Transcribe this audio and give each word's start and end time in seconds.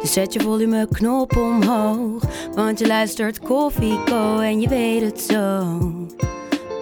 Dus 0.00 0.12
zet 0.12 0.32
je 0.32 0.40
volumeknop 0.40 1.36
omhoog. 1.36 2.22
Want 2.54 2.78
je 2.78 2.86
luistert 2.86 3.38
Koffie 3.38 4.04
Co 4.04 4.38
en 4.38 4.60
je 4.60 4.68
weet 4.68 5.02
het 5.02 5.20
zo. 5.20 5.78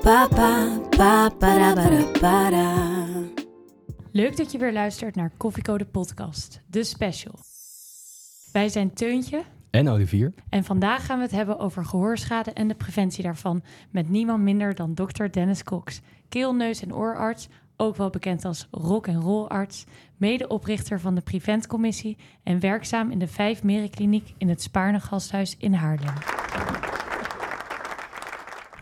Papa, 0.03 0.79
papa, 0.91 1.29
para, 1.29 2.03
para. 2.21 2.75
Leuk 4.13 4.37
dat 4.37 4.53
je 4.53 4.59
weer 4.59 4.73
luistert 4.73 5.15
naar 5.15 5.33
Koffiecode 5.37 5.85
podcast, 5.85 6.61
de 6.67 6.85
special. 6.85 7.35
Wij 8.53 8.69
zijn 8.69 8.93
Teuntje 8.95 9.43
En 9.71 9.89
Olivier. 9.89 10.33
en 10.49 10.65
vandaag 10.65 11.07
gaan 11.07 11.17
we 11.17 11.23
het 11.23 11.33
hebben 11.33 11.59
over 11.59 11.85
gehoorschade 11.85 12.53
en 12.53 12.69
de 12.69 12.75
preventie 12.75 13.23
daarvan 13.25 13.63
met 13.91 14.09
niemand 14.09 14.43
minder 14.43 14.75
dan 14.75 14.95
dokter 14.95 15.33
Dennis 15.33 15.63
Cox, 15.65 16.01
keel, 16.29 16.55
neus 16.55 16.83
en 16.83 16.95
oorarts, 16.95 17.49
ook 17.81 17.97
wel 17.97 18.11
bekend 18.11 18.45
als 18.45 18.69
rock 18.71 19.07
en 19.07 19.21
roll 19.21 19.47
arts, 19.47 19.85
medeoprichter 20.17 21.01
van 21.01 21.15
de 21.15 21.21
Preventcommissie 21.21 22.17
en 22.43 22.61
werkzaam 22.61 23.11
in 23.11 23.19
de 23.19 23.29
Vijf 23.29 23.63
Merenkliniek 23.63 24.35
in 24.39 24.49
het 24.49 24.63
Spaarne 24.63 25.01
Gasthuis 25.01 25.57
in 25.59 25.73
Haarlem. 25.73 26.15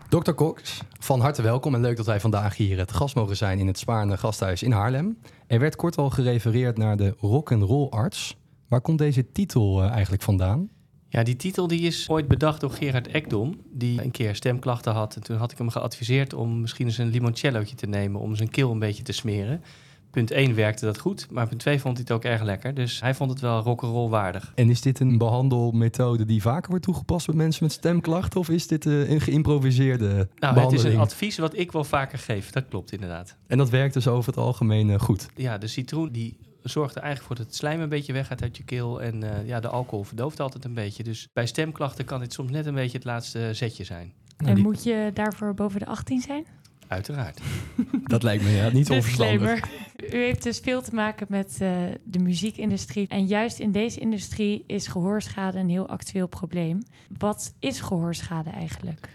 Dr. 0.08 0.33
Cox, 0.33 0.83
van 1.00 1.20
harte 1.20 1.42
welkom 1.42 1.74
en 1.74 1.80
leuk 1.80 1.97
dat 1.97 2.06
wij 2.06 2.20
vandaag 2.20 2.56
hier 2.56 2.78
het 2.78 2.92
gast 2.92 3.14
mogen 3.14 3.36
zijn 3.36 3.58
in 3.58 3.67
het 3.67 3.78
Spaarne 3.78 4.17
Gasthuis 4.17 4.62
in 4.62 4.72
Haarlem. 4.72 5.19
Er 5.47 5.61
werd 5.61 5.77
kort 5.77 5.97
al 5.97 6.11
gerefereerd 6.11 6.78
naar 6.78 6.97
de 6.97 7.14
rock 7.19 7.52
and 7.52 7.62
roll 7.62 7.89
arts. 7.89 8.36
Waar 8.69 8.80
komt 8.80 8.98
deze 8.98 9.33
titel 9.33 9.83
eh, 9.83 9.91
eigenlijk 9.91 10.22
vandaan? 10.22 10.70
Ja, 11.08 11.22
die 11.22 11.36
titel 11.36 11.66
die 11.66 11.80
is 11.80 12.08
ooit 12.08 12.28
bedacht 12.28 12.60
door 12.60 12.70
Gerard 12.70 13.08
Ekdom, 13.08 13.60
die 13.72 14.02
een 14.02 14.10
keer 14.10 14.34
stemklachten 14.34 14.92
had. 14.92 15.16
En 15.16 15.22
toen 15.22 15.36
had 15.36 15.52
ik 15.52 15.58
hem 15.58 15.68
geadviseerd 15.70 16.34
om 16.34 16.60
misschien 16.60 16.86
eens 16.86 16.98
een 16.98 17.08
limoncellootje 17.10 17.76
te 17.76 17.86
nemen 17.86 18.20
om 18.20 18.36
zijn 18.36 18.50
keel 18.50 18.70
een 18.70 18.78
beetje 18.78 19.02
te 19.02 19.12
smeren. 19.12 19.62
Punt 20.10 20.30
1 20.30 20.54
werkte 20.54 20.84
dat 20.84 20.98
goed, 20.98 21.27
maar 21.30 21.48
punt 21.48 21.60
2 21.60 21.80
vond 21.80 21.96
hij 21.96 22.04
het 22.08 22.16
ook 22.16 22.24
erg 22.24 22.42
lekker. 22.42 22.74
Dus 22.74 23.00
hij 23.00 23.14
vond 23.14 23.30
het 23.30 23.40
wel 23.40 23.60
rock'n'roll 23.62 24.08
waardig. 24.08 24.52
En 24.54 24.70
is 24.70 24.80
dit 24.80 25.00
een 25.00 25.18
behandelmethode 25.18 26.24
die 26.24 26.42
vaker 26.42 26.70
wordt 26.70 26.84
toegepast 26.84 27.27
bij 27.27 27.34
mensen 27.34 27.64
met 27.64 27.72
stemklachten? 27.72 28.40
Of 28.40 28.48
is 28.48 28.66
dit 28.66 28.86
eh, 28.86 29.10
een 29.10 29.20
geïmproviseerde 29.20 30.06
Nou, 30.06 30.18
het 30.18 30.28
is 30.28 30.52
behandeling? 30.54 30.94
een 30.94 31.00
advies 31.00 31.38
wat 31.38 31.56
ik 31.58 31.72
wel 31.72 31.84
vaker 31.84 32.18
geef. 32.18 32.50
Dat 32.50 32.64
klopt 32.68 32.92
inderdaad. 32.92 33.36
en 33.46 33.58
dat 33.58 33.70
werkt 33.70 33.94
dus 33.94 34.08
over 34.08 34.32
het 34.32 34.40
algemeen 34.42 34.90
eh, 34.90 34.98
goed. 34.98 35.27
Ja, 35.34 35.58
de 35.58 35.66
citroen 35.66 36.08
die 36.12 36.36
zorgt 36.69 36.95
er 36.95 37.03
eigenlijk 37.03 37.27
voor 37.27 37.36
dat 37.36 37.47
het 37.47 37.55
slijm 37.55 37.81
een 37.81 37.89
beetje 37.89 38.12
weggaat 38.12 38.42
uit 38.42 38.56
je 38.56 38.64
keel. 38.64 39.03
En 39.03 39.22
eh, 39.22 39.47
ja, 39.47 39.61
de 39.61 39.69
alcohol 39.69 40.05
verdooft 40.05 40.41
altijd 40.41 40.64
een 40.64 40.75
beetje. 40.75 41.03
Dus 41.03 41.28
bij 41.33 41.47
stemklachten 41.47 42.05
kan 42.05 42.20
dit 42.20 42.33
soms 42.33 42.50
net 42.50 42.67
een 42.67 42.75
beetje 42.75 42.97
het 42.97 43.06
laatste 43.06 43.48
zetje 43.55 43.84
zijn. 43.84 44.12
Nou, 44.36 44.48
En 44.50 44.55
die- 44.55 44.64
moet 44.64 44.83
je 44.84 45.11
daarvoor 45.14 45.55
boven 45.55 45.81
de 45.81 45.86
18 45.86 46.20
zijn? 46.20 46.45
Uiteraard. 46.89 47.41
Dat 48.05 48.23
lijkt 48.23 48.45
me 48.45 48.50
ja, 48.50 48.69
niet 48.70 48.91
onverstandig. 48.97 49.64
U 50.12 50.17
heeft 50.17 50.42
dus 50.42 50.58
veel 50.58 50.83
te 50.83 50.95
maken 50.95 51.27
met 51.31 51.56
eh, 51.61 51.70
de 52.05 52.19
muziekindustrie. 52.19 53.08
En 53.08 53.27
juist 53.27 53.58
in 53.58 53.73
deze 53.73 54.01
industrie 54.01 54.64
is 54.67 54.86
gehoorschade 54.86 55.58
een 55.58 55.69
heel 55.69 55.89
actueel 55.89 56.27
probleem. 56.27 56.83
Wat 57.19 57.55
is 57.58 57.80
gehoorschade 57.80 58.51
eigenlijk? 58.51 59.08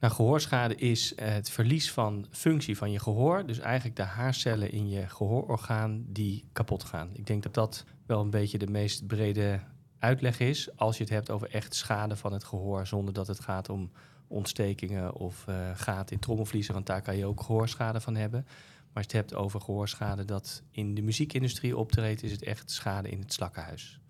Nou, 0.00 0.12
gehoorschade 0.12 0.74
is 0.74 1.14
eh, 1.14 1.32
het 1.32 1.50
verlies 1.50 1.92
van 1.92 2.26
functie 2.30 2.76
van 2.76 2.90
je 2.90 2.98
gehoor. 2.98 3.46
Dus 3.46 3.58
eigenlijk 3.58 3.96
de 3.96 4.02
haarcellen 4.02 4.72
in 4.72 4.88
je 4.88 5.08
gehoororgaan 5.08 6.04
die 6.08 6.44
kapot 6.52 6.84
gaan. 6.84 7.10
Ik 7.12 7.26
denk 7.26 7.42
dat 7.42 7.54
dat 7.54 7.84
wel 8.06 8.20
een 8.20 8.30
beetje 8.30 8.58
de 8.58 8.66
meest 8.66 9.06
brede 9.06 9.60
uitleg 9.98 10.40
is. 10.40 10.76
Als 10.76 10.96
je 10.96 11.02
het 11.02 11.12
hebt 11.12 11.30
over 11.30 11.50
echt 11.50 11.74
schade 11.74 12.16
van 12.16 12.32
het 12.32 12.44
gehoor. 12.44 12.86
Zonder 12.86 13.14
dat 13.14 13.26
het 13.26 13.40
gaat 13.40 13.68
om 13.68 13.90
ontstekingen 14.26 15.14
of 15.14 15.44
eh 15.46 15.70
gaten 15.74 16.14
in 16.14 16.20
trommelvliezen. 16.20 16.74
Want 16.74 16.86
daar 16.86 17.02
kan 17.02 17.16
je 17.16 17.26
ook 17.26 17.42
gehoorschade 17.42 18.00
van 18.00 18.14
hebben. 18.14 18.42
Maar 18.44 19.02
als 19.02 19.12
je 19.12 19.16
het 19.16 19.28
hebt 19.28 19.34
over 19.34 19.60
gehoorschade 19.60 20.24
dat 20.24 20.62
in 20.70 20.94
de 20.94 21.02
muziekindustrie 21.02 21.76
optreedt... 21.76 22.22
is 22.22 22.32
het 22.32 22.42
echt 22.42 22.70
schade 22.70 23.08
in 23.08 23.20
het 23.20 23.32
slakkenhuis. 23.32 24.00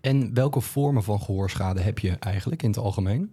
En 0.00 0.34
welke 0.34 0.60
vormen 0.60 1.02
van 1.02 1.20
gehoorschade 1.20 1.80
heb 1.80 1.98
je 1.98 2.10
eigenlijk 2.18 2.62
in 2.62 2.68
het 2.68 2.78
algemeen? 2.78 3.32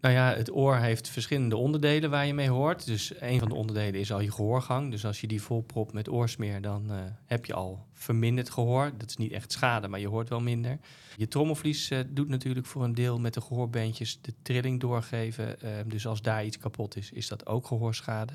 Nou 0.00 0.14
ja, 0.14 0.34
het 0.34 0.54
oor 0.54 0.76
heeft 0.76 1.08
verschillende 1.08 1.56
onderdelen 1.56 2.10
waar 2.10 2.26
je 2.26 2.34
mee 2.34 2.48
hoort. 2.48 2.86
Dus 2.86 3.12
een 3.20 3.38
van 3.38 3.48
de 3.48 3.54
onderdelen 3.54 4.00
is 4.00 4.12
al 4.12 4.20
je 4.20 4.32
gehoorgang. 4.32 4.90
Dus 4.90 5.04
als 5.04 5.20
je 5.20 5.26
die 5.26 5.42
volpropt 5.42 5.92
met 5.92 6.08
oorsmeer, 6.10 6.60
dan 6.60 6.90
eh, 6.90 6.96
heb 7.24 7.44
je 7.44 7.54
al 7.54 7.86
verminderd 7.92 8.50
gehoor. 8.50 8.92
Dat 8.98 9.08
is 9.08 9.16
niet 9.16 9.32
echt 9.32 9.52
schade, 9.52 9.88
maar 9.88 10.00
je 10.00 10.08
hoort 10.08 10.28
wel 10.28 10.40
minder. 10.40 10.78
Je 11.16 11.28
trommelvlies 11.28 11.90
eh, 11.90 11.98
doet 12.08 12.28
natuurlijk 12.28 12.66
voor 12.66 12.84
een 12.84 12.94
deel 12.94 13.18
met 13.18 13.34
de 13.34 13.40
gehoorbeentjes 13.40 14.18
de 14.20 14.34
trilling 14.42 14.80
doorgeven. 14.80 15.60
Eh, 15.60 15.70
dus 15.86 16.06
als 16.06 16.22
daar 16.22 16.44
iets 16.44 16.58
kapot 16.58 16.96
is, 16.96 17.12
is 17.12 17.28
dat 17.28 17.46
ook 17.46 17.66
gehoorschade. 17.66 18.32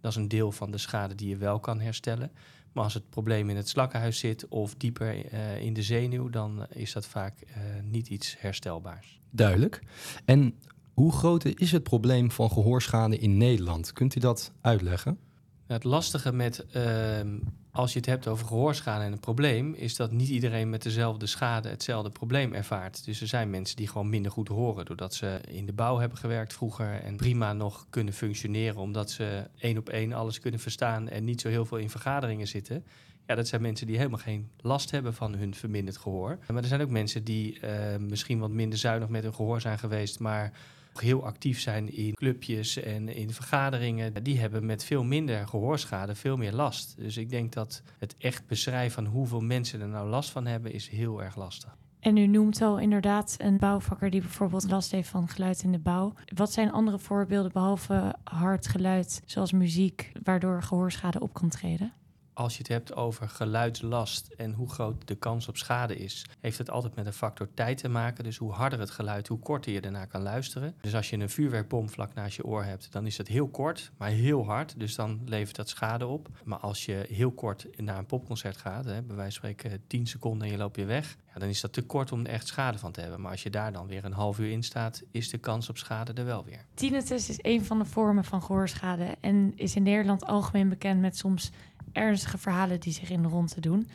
Dat 0.00 0.10
is 0.10 0.16
een 0.16 0.28
deel 0.28 0.52
van 0.52 0.70
de 0.70 0.78
schade 0.78 1.14
die 1.14 1.28
je 1.28 1.36
wel 1.36 1.60
kan 1.60 1.80
herstellen. 1.80 2.30
Maar 2.72 2.84
als 2.84 2.94
het 2.94 3.10
probleem 3.10 3.50
in 3.50 3.56
het 3.56 3.68
slakkenhuis 3.68 4.18
zit 4.18 4.48
of 4.48 4.74
dieper 4.74 5.26
eh, 5.26 5.60
in 5.60 5.72
de 5.72 5.82
zenuw, 5.82 6.30
dan 6.30 6.66
is 6.68 6.92
dat 6.92 7.06
vaak 7.06 7.34
niet 7.82 8.08
iets 8.08 8.36
herstelbaars. 8.38 9.20
Duidelijk. 9.30 9.82
En 10.24 10.54
hoe 10.94 11.12
groot 11.12 11.44
is 11.44 11.72
het 11.72 11.82
probleem 11.82 12.30
van 12.30 12.50
gehoorschade 12.50 13.18
in 13.18 13.36
Nederland? 13.36 13.92
Kunt 13.92 14.14
u 14.14 14.20
dat 14.20 14.52
uitleggen? 14.60 15.18
Het 15.66 15.84
lastige 15.84 16.32
met 16.32 16.66
ehm, 16.72 17.38
als 17.70 17.92
je 17.92 17.98
het 17.98 18.08
hebt 18.08 18.28
over 18.28 18.46
gehoorschade 18.46 19.04
en 19.04 19.12
een 19.12 19.20
probleem, 19.20 19.74
is 19.74 19.96
dat 19.96 20.12
niet 20.12 20.28
iedereen 20.28 20.70
met 20.70 20.82
dezelfde 20.82 21.26
schade 21.26 21.68
hetzelfde 21.68 22.10
probleem 22.10 22.52
ervaart. 22.52 23.04
Dus 23.04 23.20
er 23.20 23.26
zijn 23.26 23.50
mensen 23.50 23.76
die 23.76 23.88
gewoon 23.88 24.08
minder 24.08 24.32
goed 24.32 24.48
horen, 24.48 24.84
doordat 24.84 25.14
ze 25.14 25.40
in 25.48 25.66
de 25.66 25.72
bouw 25.72 25.98
hebben 25.98 26.18
gewerkt 26.18 26.54
vroeger 26.54 27.00
en 27.00 27.16
prima 27.16 27.52
nog 27.52 27.86
kunnen 27.90 28.14
functioneren, 28.14 28.80
omdat 28.80 29.10
ze 29.10 29.48
één 29.58 29.78
op 29.78 29.88
één 29.88 30.12
alles 30.12 30.40
kunnen 30.40 30.60
verstaan 30.60 31.08
en 31.08 31.24
niet 31.24 31.40
zo 31.40 31.48
heel 31.48 31.64
veel 31.64 31.78
in 31.78 31.90
vergaderingen 31.90 32.48
zitten. 32.48 32.84
Ja, 33.26 33.34
dat 33.34 33.48
zijn 33.48 33.62
mensen 33.62 33.86
die 33.86 33.96
helemaal 33.96 34.18
geen 34.18 34.50
last 34.60 34.90
hebben 34.90 35.14
van 35.14 35.34
hun 35.34 35.54
verminderd 35.54 35.96
gehoor. 35.96 36.38
Maar 36.52 36.62
er 36.62 36.68
zijn 36.68 36.82
ook 36.82 36.90
mensen 36.90 37.24
die 37.24 37.60
eh, 37.60 37.98
misschien 37.98 38.38
wat 38.38 38.50
minder 38.50 38.78
zuinig 38.78 39.08
met 39.08 39.22
hun 39.22 39.34
gehoor 39.34 39.60
zijn 39.60 39.78
geweest, 39.78 40.18
maar 40.18 40.52
heel 41.00 41.24
actief 41.24 41.60
zijn 41.60 41.92
in 41.92 42.14
clubjes 42.14 42.76
en 42.76 43.08
in 43.08 43.30
vergaderingen, 43.30 44.22
die 44.22 44.38
hebben 44.38 44.66
met 44.66 44.84
veel 44.84 45.04
minder 45.04 45.48
gehoorschade 45.48 46.14
veel 46.14 46.36
meer 46.36 46.52
last. 46.52 46.94
Dus 46.96 47.16
ik 47.16 47.30
denk 47.30 47.52
dat 47.52 47.82
het 47.98 48.16
echt 48.18 48.46
beschrijven 48.46 48.92
van 49.04 49.12
hoeveel 49.12 49.40
mensen 49.40 49.80
er 49.80 49.88
nou 49.88 50.08
last 50.08 50.30
van 50.30 50.46
hebben, 50.46 50.72
is 50.72 50.88
heel 50.88 51.22
erg 51.22 51.36
lastig. 51.36 51.76
En 52.00 52.16
u 52.16 52.26
noemt 52.26 52.62
al 52.62 52.78
inderdaad 52.78 53.34
een 53.38 53.56
bouwvakker 53.56 54.10
die 54.10 54.20
bijvoorbeeld 54.20 54.70
last 54.70 54.90
heeft 54.90 55.08
van 55.08 55.28
geluid 55.28 55.62
in 55.62 55.72
de 55.72 55.78
bouw. 55.78 56.14
Wat 56.34 56.52
zijn 56.52 56.72
andere 56.72 56.98
voorbeelden 56.98 57.52
behalve 57.52 58.14
hard 58.24 58.66
geluid, 58.66 59.22
zoals 59.24 59.52
muziek, 59.52 60.12
waardoor 60.22 60.62
gehoorschade 60.62 61.20
op 61.20 61.34
kan 61.34 61.48
treden? 61.48 61.92
Als 62.34 62.52
je 62.52 62.58
het 62.58 62.68
hebt 62.68 62.94
over 62.94 63.28
geluidslast 63.28 64.28
en 64.36 64.52
hoe 64.52 64.70
groot 64.70 65.08
de 65.08 65.14
kans 65.14 65.48
op 65.48 65.56
schade 65.56 65.96
is, 65.96 66.26
heeft 66.40 66.58
het 66.58 66.70
altijd 66.70 66.94
met 66.94 67.06
een 67.06 67.12
factor 67.12 67.48
tijd 67.54 67.78
te 67.78 67.88
maken. 67.88 68.24
Dus 68.24 68.36
hoe 68.36 68.52
harder 68.52 68.78
het 68.78 68.90
geluid, 68.90 69.28
hoe 69.28 69.38
korter 69.38 69.72
je 69.72 69.80
daarna 69.80 70.04
kan 70.04 70.22
luisteren. 70.22 70.74
Dus 70.80 70.94
als 70.94 71.10
je 71.10 71.16
een 71.16 71.30
vuurwerkbom 71.30 71.88
vlak 71.90 72.14
naast 72.14 72.36
je 72.36 72.44
oor 72.44 72.64
hebt, 72.64 72.92
dan 72.92 73.06
is 73.06 73.16
dat 73.16 73.26
heel 73.26 73.48
kort, 73.48 73.90
maar 73.96 74.08
heel 74.08 74.44
hard. 74.44 74.74
Dus 74.78 74.94
dan 74.94 75.20
levert 75.24 75.56
dat 75.56 75.68
schade 75.68 76.06
op. 76.06 76.28
Maar 76.44 76.58
als 76.58 76.84
je 76.84 77.06
heel 77.08 77.32
kort 77.32 77.66
naar 77.76 77.98
een 77.98 78.06
popconcert 78.06 78.56
gaat, 78.56 78.84
hè, 78.84 79.02
bij 79.02 79.16
wijze 79.16 79.40
van 79.40 79.50
spreken 79.50 79.82
10 79.86 80.06
seconden 80.06 80.46
en 80.46 80.52
je 80.52 80.58
loopt 80.58 80.76
weer 80.76 80.86
weg, 80.86 81.16
ja, 81.34 81.40
dan 81.40 81.48
is 81.48 81.60
dat 81.60 81.72
te 81.72 81.82
kort 81.82 82.12
om 82.12 82.20
er 82.20 82.32
echt 82.32 82.46
schade 82.46 82.78
van 82.78 82.92
te 82.92 83.00
hebben. 83.00 83.20
Maar 83.20 83.30
als 83.30 83.42
je 83.42 83.50
daar 83.50 83.72
dan 83.72 83.86
weer 83.86 84.04
een 84.04 84.12
half 84.12 84.38
uur 84.38 84.50
in 84.50 84.62
staat, 84.62 85.02
is 85.10 85.30
de 85.30 85.38
kans 85.38 85.68
op 85.68 85.78
schade 85.78 86.12
er 86.12 86.24
wel 86.24 86.44
weer. 86.44 86.64
Tinnitus 86.74 87.28
is 87.28 87.38
een 87.42 87.64
van 87.64 87.78
de 87.78 87.84
vormen 87.84 88.24
van 88.24 88.42
gehoorschade 88.42 89.16
en 89.20 89.52
is 89.56 89.76
in 89.76 89.82
Nederland 89.82 90.26
algemeen 90.26 90.68
bekend 90.68 91.00
met 91.00 91.16
soms 91.16 91.50
ernstige 91.94 92.38
verhalen 92.38 92.80
die 92.80 92.92
zich 92.92 93.10
in 93.10 93.22
de 93.22 93.28
ronde 93.28 93.60
doen. 93.60 93.88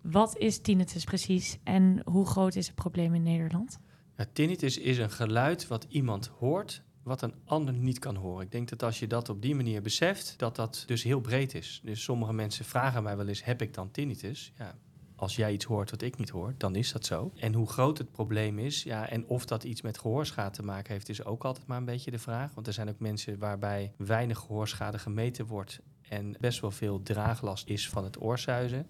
Wat 0.00 0.36
is 0.38 0.60
tinnitus 0.60 1.04
precies 1.04 1.58
en 1.62 2.00
hoe 2.04 2.26
groot 2.26 2.54
is 2.54 2.66
het 2.66 2.74
probleem 2.74 3.14
in 3.14 3.22
Nederland? 3.22 3.78
Tinnitus 4.32 4.78
is 4.78 4.98
een 4.98 5.10
geluid 5.10 5.66
wat 5.66 5.86
iemand 5.88 6.26
hoort 6.26 6.82
wat 7.02 7.22
een 7.22 7.34
ander 7.44 7.74
niet 7.74 7.98
kan 7.98 8.16
horen. 8.16 8.44
Ik 8.44 8.52
denk 8.52 8.68
dat 8.68 8.82
als 8.82 8.98
je 8.98 9.06
dat 9.06 9.28
op 9.28 9.42
die 9.42 9.54
manier 9.54 9.82
beseft, 9.82 10.34
dat 10.36 10.56
dat 10.56 10.84
dus 10.86 11.02
heel 11.02 11.20
breed 11.20 11.54
is. 11.54 11.80
Dus 11.84 12.02
sommige 12.02 12.32
mensen 12.32 12.64
vragen 12.64 13.02
mij 13.02 13.16
wel 13.16 13.28
eens, 13.28 13.44
heb 13.44 13.62
ik 13.62 13.74
dan 13.74 13.90
tinnitus? 13.90 14.52
Ja, 14.58 14.74
als 15.16 15.36
jij 15.36 15.52
iets 15.52 15.64
hoort 15.64 15.90
wat 15.90 16.02
ik 16.02 16.18
niet 16.18 16.30
hoor, 16.30 16.54
dan 16.56 16.74
is 16.76 16.92
dat 16.92 17.06
zo. 17.06 17.32
En 17.36 17.54
hoe 17.54 17.68
groot 17.68 17.98
het 17.98 18.10
probleem 18.10 18.58
is, 18.58 18.82
ja, 18.82 19.08
en 19.08 19.26
of 19.26 19.44
dat 19.44 19.64
iets 19.64 19.82
met 19.82 19.98
gehoorschade 19.98 20.50
te 20.50 20.62
maken 20.62 20.92
heeft, 20.92 21.08
is 21.08 21.24
ook 21.24 21.44
altijd 21.44 21.66
maar 21.66 21.78
een 21.78 21.84
beetje 21.84 22.10
de 22.10 22.18
vraag. 22.18 22.54
Want 22.54 22.66
er 22.66 22.72
zijn 22.72 22.88
ook 22.88 22.98
mensen 22.98 23.38
waarbij 23.38 23.92
weinig 23.96 24.38
gehoorschade 24.38 24.98
gemeten 24.98 25.46
wordt 25.46 25.80
en 26.08 26.36
best 26.40 26.60
wel 26.60 26.70
veel 26.70 27.02
draaglast 27.02 27.68
is 27.68 27.88
van 27.88 28.04
het 28.04 28.20
oorsuizen. 28.20 28.86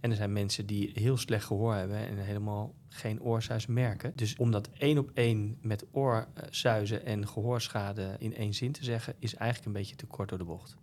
En 0.00 0.10
er 0.10 0.16
zijn 0.16 0.32
mensen 0.32 0.66
die 0.66 0.90
heel 0.94 1.16
slecht 1.16 1.44
gehoor 1.44 1.74
hebben 1.74 2.08
en 2.08 2.16
helemaal 2.16 2.74
geen 2.88 3.22
oorsuis 3.22 3.66
merken. 3.66 4.12
Dus 4.14 4.36
om 4.36 4.50
dat 4.50 4.68
één 4.78 4.98
op 4.98 5.10
één 5.14 5.58
met 5.60 5.86
oorsuizen 5.92 7.04
en 7.04 7.28
gehoorschade 7.28 8.16
in 8.18 8.34
één 8.34 8.54
zin 8.54 8.72
te 8.72 8.84
zeggen, 8.84 9.14
is 9.18 9.34
eigenlijk 9.34 9.66
een 9.66 9.80
beetje 9.80 9.96
te 9.96 10.06
kort 10.06 10.28
door 10.28 10.38
de 10.38 10.44
bocht. 10.44 10.76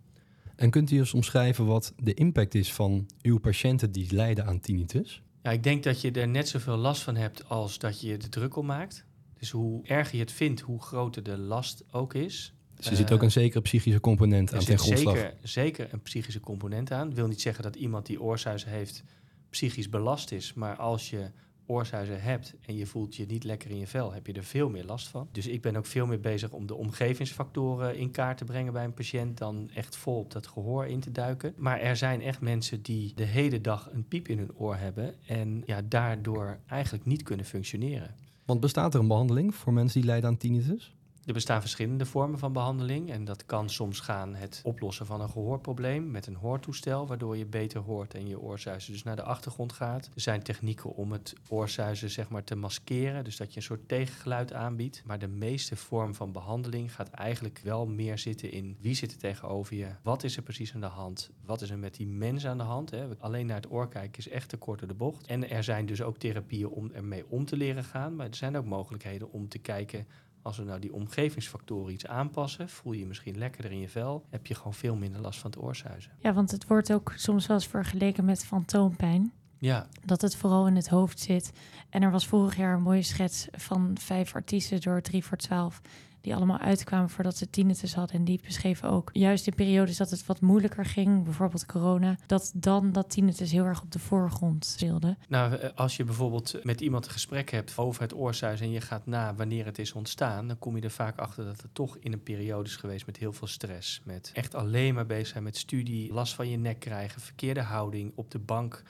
En 0.56 0.70
kunt 0.70 0.90
u 0.90 0.98
eens 0.98 1.14
omschrijven 1.14 1.66
wat 1.66 1.92
de 1.96 2.14
impact 2.14 2.54
is 2.54 2.72
van 2.72 3.06
uw 3.22 3.38
patiënten 3.38 3.92
die 3.92 4.14
lijden 4.14 4.46
aan 4.46 4.60
tinnitus? 4.60 5.22
Ja, 5.42 5.50
ik 5.50 5.62
denk 5.62 5.82
dat 5.82 6.00
je 6.00 6.10
er 6.10 6.28
net 6.28 6.48
zoveel 6.48 6.76
last 6.76 7.02
van 7.02 7.16
hebt 7.16 7.48
als 7.48 7.78
dat 7.78 8.00
je 8.00 8.16
de 8.16 8.28
druk 8.28 8.56
op 8.56 8.64
maakt. 8.64 9.04
Dus 9.38 9.50
hoe 9.50 9.86
erger 9.86 10.14
je 10.14 10.20
het 10.20 10.32
vindt, 10.32 10.60
hoe 10.60 10.82
groter 10.82 11.22
de 11.22 11.38
last 11.38 11.84
ook 11.90 12.14
is. 12.14 12.52
Dus 12.78 12.90
er 12.90 12.96
zit 12.96 13.12
ook 13.12 13.18
Eh, 13.18 13.24
een 13.24 13.30
zekere 13.30 13.60
psychische 13.60 14.00
component 14.00 14.54
aan 14.54 14.64
ten 14.64 14.78
grondslag. 14.78 15.16
zeker, 15.16 15.34
zeker 15.42 15.88
een 15.92 16.02
psychische 16.02 16.40
component 16.40 16.90
aan. 16.92 17.14
wil 17.14 17.26
niet 17.26 17.40
zeggen 17.40 17.62
dat 17.62 17.76
iemand 17.76 18.06
die 18.06 18.20
oorsuizen 18.22 18.70
heeft 18.70 19.02
psychisch 19.50 19.88
belast 19.88 20.32
is. 20.32 20.54
Maar 20.54 20.76
als 20.76 21.10
je 21.10 21.30
oorsuizen 21.66 22.22
hebt 22.22 22.54
en 22.66 22.76
je 22.76 22.86
voelt 22.86 23.16
je 23.16 23.26
niet 23.26 23.44
lekker 23.44 23.70
in 23.70 23.78
je 23.78 23.86
vel, 23.86 24.12
heb 24.12 24.26
je 24.26 24.32
er 24.32 24.44
veel 24.44 24.68
meer 24.70 24.84
last 24.84 25.08
van. 25.08 25.28
Dus 25.32 25.46
ik 25.46 25.60
ben 25.62 25.76
ook 25.76 25.86
veel 25.86 26.06
meer 26.06 26.20
bezig 26.20 26.50
om 26.50 26.66
de 26.66 26.74
omgevingsfactoren 26.74 27.96
in 27.96 28.10
kaart 28.10 28.38
te 28.38 28.44
brengen 28.44 28.72
bij 28.72 28.84
een 28.84 28.94
patiënt 28.94 29.38
dan 29.38 29.70
echt 29.74 29.96
vol 29.96 30.18
op 30.18 30.32
dat 30.32 30.46
gehoor 30.46 30.86
in 30.86 31.00
te 31.00 31.12
duiken. 31.12 31.54
Maar 31.56 31.80
er 31.80 31.96
zijn 31.96 32.22
echt 32.22 32.40
mensen 32.40 32.82
die 32.82 33.12
de 33.14 33.24
hele 33.24 33.60
dag 33.60 33.88
een 33.92 34.08
piep 34.08 34.28
in 34.28 34.38
hun 34.38 34.54
oor 34.56 34.76
hebben 34.76 35.14
en 35.26 35.62
ja, 35.66 35.80
daardoor 35.88 36.58
eigenlijk 36.66 37.04
niet 37.04 37.22
kunnen 37.22 37.46
functioneren. 37.46 38.14
Want 38.44 38.60
bestaat 38.60 38.94
er 38.94 39.00
een 39.00 39.08
behandeling 39.08 39.54
voor 39.54 39.72
mensen 39.72 40.00
die 40.00 40.10
lijden 40.10 40.30
aan 40.30 40.36
tinnitus? 40.36 40.94
Er 41.28 41.34
bestaan 41.34 41.60
verschillende 41.60 42.06
vormen 42.06 42.38
van 42.38 42.52
behandeling. 42.52 43.10
En 43.10 43.24
dat 43.24 43.46
kan 43.46 43.70
soms 43.70 44.00
gaan 44.00 44.34
het 44.34 44.60
oplossen 44.64 45.06
van 45.06 45.20
een 45.20 45.30
gehoorprobleem 45.30 46.10
met 46.10 46.26
een 46.26 46.34
hoortoestel, 46.34 47.06
waardoor 47.06 47.36
je 47.36 47.46
beter 47.46 47.80
hoort 47.80 48.14
en 48.14 48.28
je 48.28 48.40
oorzuizen 48.40 48.92
dus 48.92 49.02
naar 49.02 49.16
de 49.16 49.22
achtergrond 49.22 49.72
gaat. 49.72 50.10
Er 50.14 50.20
zijn 50.20 50.42
technieken 50.42 50.94
om 50.94 51.12
het 51.12 51.34
oorzuizen 51.48 52.10
zeg 52.10 52.28
maar 52.28 52.44
te 52.44 52.54
maskeren, 52.54 53.24
dus 53.24 53.36
dat 53.36 53.50
je 53.50 53.56
een 53.56 53.62
soort 53.62 53.88
tegengeluid 53.88 54.52
aanbiedt. 54.52 55.02
Maar 55.04 55.18
de 55.18 55.28
meeste 55.28 55.76
vorm 55.76 56.14
van 56.14 56.32
behandeling 56.32 56.94
gaat 56.94 57.10
eigenlijk 57.10 57.60
wel 57.64 57.86
meer 57.86 58.18
zitten 58.18 58.50
in 58.52 58.76
wie 58.80 58.94
zit 58.94 59.12
er 59.12 59.18
tegenover 59.18 59.76
je, 59.76 59.88
wat 60.02 60.24
is 60.24 60.36
er 60.36 60.42
precies 60.42 60.74
aan 60.74 60.80
de 60.80 60.86
hand, 60.86 61.30
wat 61.44 61.60
is 61.60 61.70
er 61.70 61.78
met 61.78 61.94
die 61.94 62.06
mens 62.06 62.46
aan 62.46 62.58
de 62.58 62.64
hand. 62.64 62.90
Hè? 62.90 63.06
Alleen 63.18 63.46
naar 63.46 63.56
het 63.56 63.70
oor 63.70 63.88
kijken 63.88 64.18
is 64.18 64.28
echt 64.28 64.48
te 64.48 64.56
kort 64.56 64.78
door 64.78 64.88
de 64.88 64.94
bocht. 64.94 65.26
En 65.26 65.50
er 65.50 65.64
zijn 65.64 65.86
dus 65.86 66.02
ook 66.02 66.18
therapieën 66.18 66.68
om 66.68 66.90
ermee 66.92 67.24
om 67.28 67.44
te 67.44 67.56
leren 67.56 67.84
gaan, 67.84 68.16
maar 68.16 68.26
er 68.26 68.34
zijn 68.34 68.56
ook 68.56 68.64
mogelijkheden 68.64 69.32
om 69.32 69.48
te 69.48 69.58
kijken 69.58 70.06
als 70.42 70.56
we 70.56 70.64
nou 70.64 70.80
die 70.80 70.92
omgevingsfactoren 70.92 71.92
iets 71.92 72.06
aanpassen, 72.06 72.68
voel 72.68 72.92
je 72.92 72.98
je 72.98 73.06
misschien 73.06 73.38
lekkerder 73.38 73.72
in 73.72 73.78
je 73.80 73.88
vel, 73.88 74.24
heb 74.30 74.46
je 74.46 74.54
gewoon 74.54 74.74
veel 74.74 74.96
minder 74.96 75.20
last 75.20 75.38
van 75.40 75.50
het 75.50 75.60
oorsuizen. 75.60 76.12
Ja, 76.18 76.32
want 76.32 76.50
het 76.50 76.66
wordt 76.66 76.92
ook 76.92 77.12
soms 77.16 77.46
wel 77.46 77.56
eens 77.56 77.66
vergeleken 77.66 78.24
met 78.24 78.44
fantoompijn. 78.44 79.32
Ja, 79.60 79.86
Dat 80.04 80.20
het 80.20 80.36
vooral 80.36 80.66
in 80.66 80.76
het 80.76 80.88
hoofd 80.88 81.20
zit. 81.20 81.52
En 81.90 82.02
er 82.02 82.10
was 82.10 82.26
vorig 82.26 82.56
jaar 82.56 82.74
een 82.74 82.82
mooie 82.82 83.02
schets 83.02 83.48
van 83.50 83.96
vijf 84.00 84.34
artiesten 84.34 84.80
door 84.80 85.00
3 85.00 85.24
voor 85.24 85.36
12. 85.36 85.80
Die 86.20 86.34
allemaal 86.34 86.58
uitkwamen 86.58 87.10
voordat 87.10 87.36
ze 87.36 87.50
tinnitus 87.50 87.94
hadden. 87.94 88.16
En 88.16 88.24
die 88.24 88.40
beschreven 88.42 88.90
ook 88.90 89.10
juist 89.12 89.46
in 89.46 89.54
periodes 89.54 89.96
dat 89.96 90.10
het 90.10 90.26
wat 90.26 90.40
moeilijker 90.40 90.84
ging, 90.84 91.24
bijvoorbeeld 91.24 91.66
corona, 91.66 92.16
dat 92.26 92.52
dan 92.54 92.92
dat 92.92 93.10
tinnitus 93.10 93.52
heel 93.52 93.64
erg 93.64 93.82
op 93.82 93.92
de 93.92 93.98
voorgrond 93.98 94.64
speelde. 94.64 95.16
nou 95.28 95.54
eh, 95.54 95.70
als 95.74 95.96
je 95.96 96.04
bijvoorbeeld 96.04 96.64
met 96.64 96.80
iemand 96.80 97.06
een 97.06 97.12
gesprek 97.12 97.50
hebt 97.50 97.76
over 97.76 98.02
het 98.02 98.14
oorsuizen 98.14 98.66
en 98.66 98.72
je 98.72 98.80
gaat 98.80 99.06
na 99.06 99.34
wanneer 99.34 99.64
het 99.64 99.78
is 99.78 99.92
ontstaan, 99.92 100.48
dan 100.48 100.58
kom 100.58 100.76
je 100.76 100.82
er 100.82 100.90
vaak 100.90 101.18
achter 101.18 101.44
dat 101.44 101.62
het 101.62 101.74
toch 101.74 101.96
in 102.00 102.12
een 102.12 102.22
periode 102.22 102.68
is 102.68 102.76
geweest 102.76 103.06
met 103.06 103.16
heel 103.16 103.32
veel 103.32 103.46
stress. 103.46 104.00
Met 104.04 104.30
echt 104.34 104.54
alleen 104.54 104.94
maar 104.94 105.06
bezig 105.06 105.26
zijn 105.26 105.42
met 105.42 105.56
studie, 105.56 106.12
last 106.12 106.34
van 106.34 106.48
je 106.48 106.56
nek 106.56 106.78
krijgen, 106.78 107.20
verkeerde 107.20 107.62
houding, 107.62 108.12
op 108.14 108.30
de 108.30 108.38
bank 108.38 108.82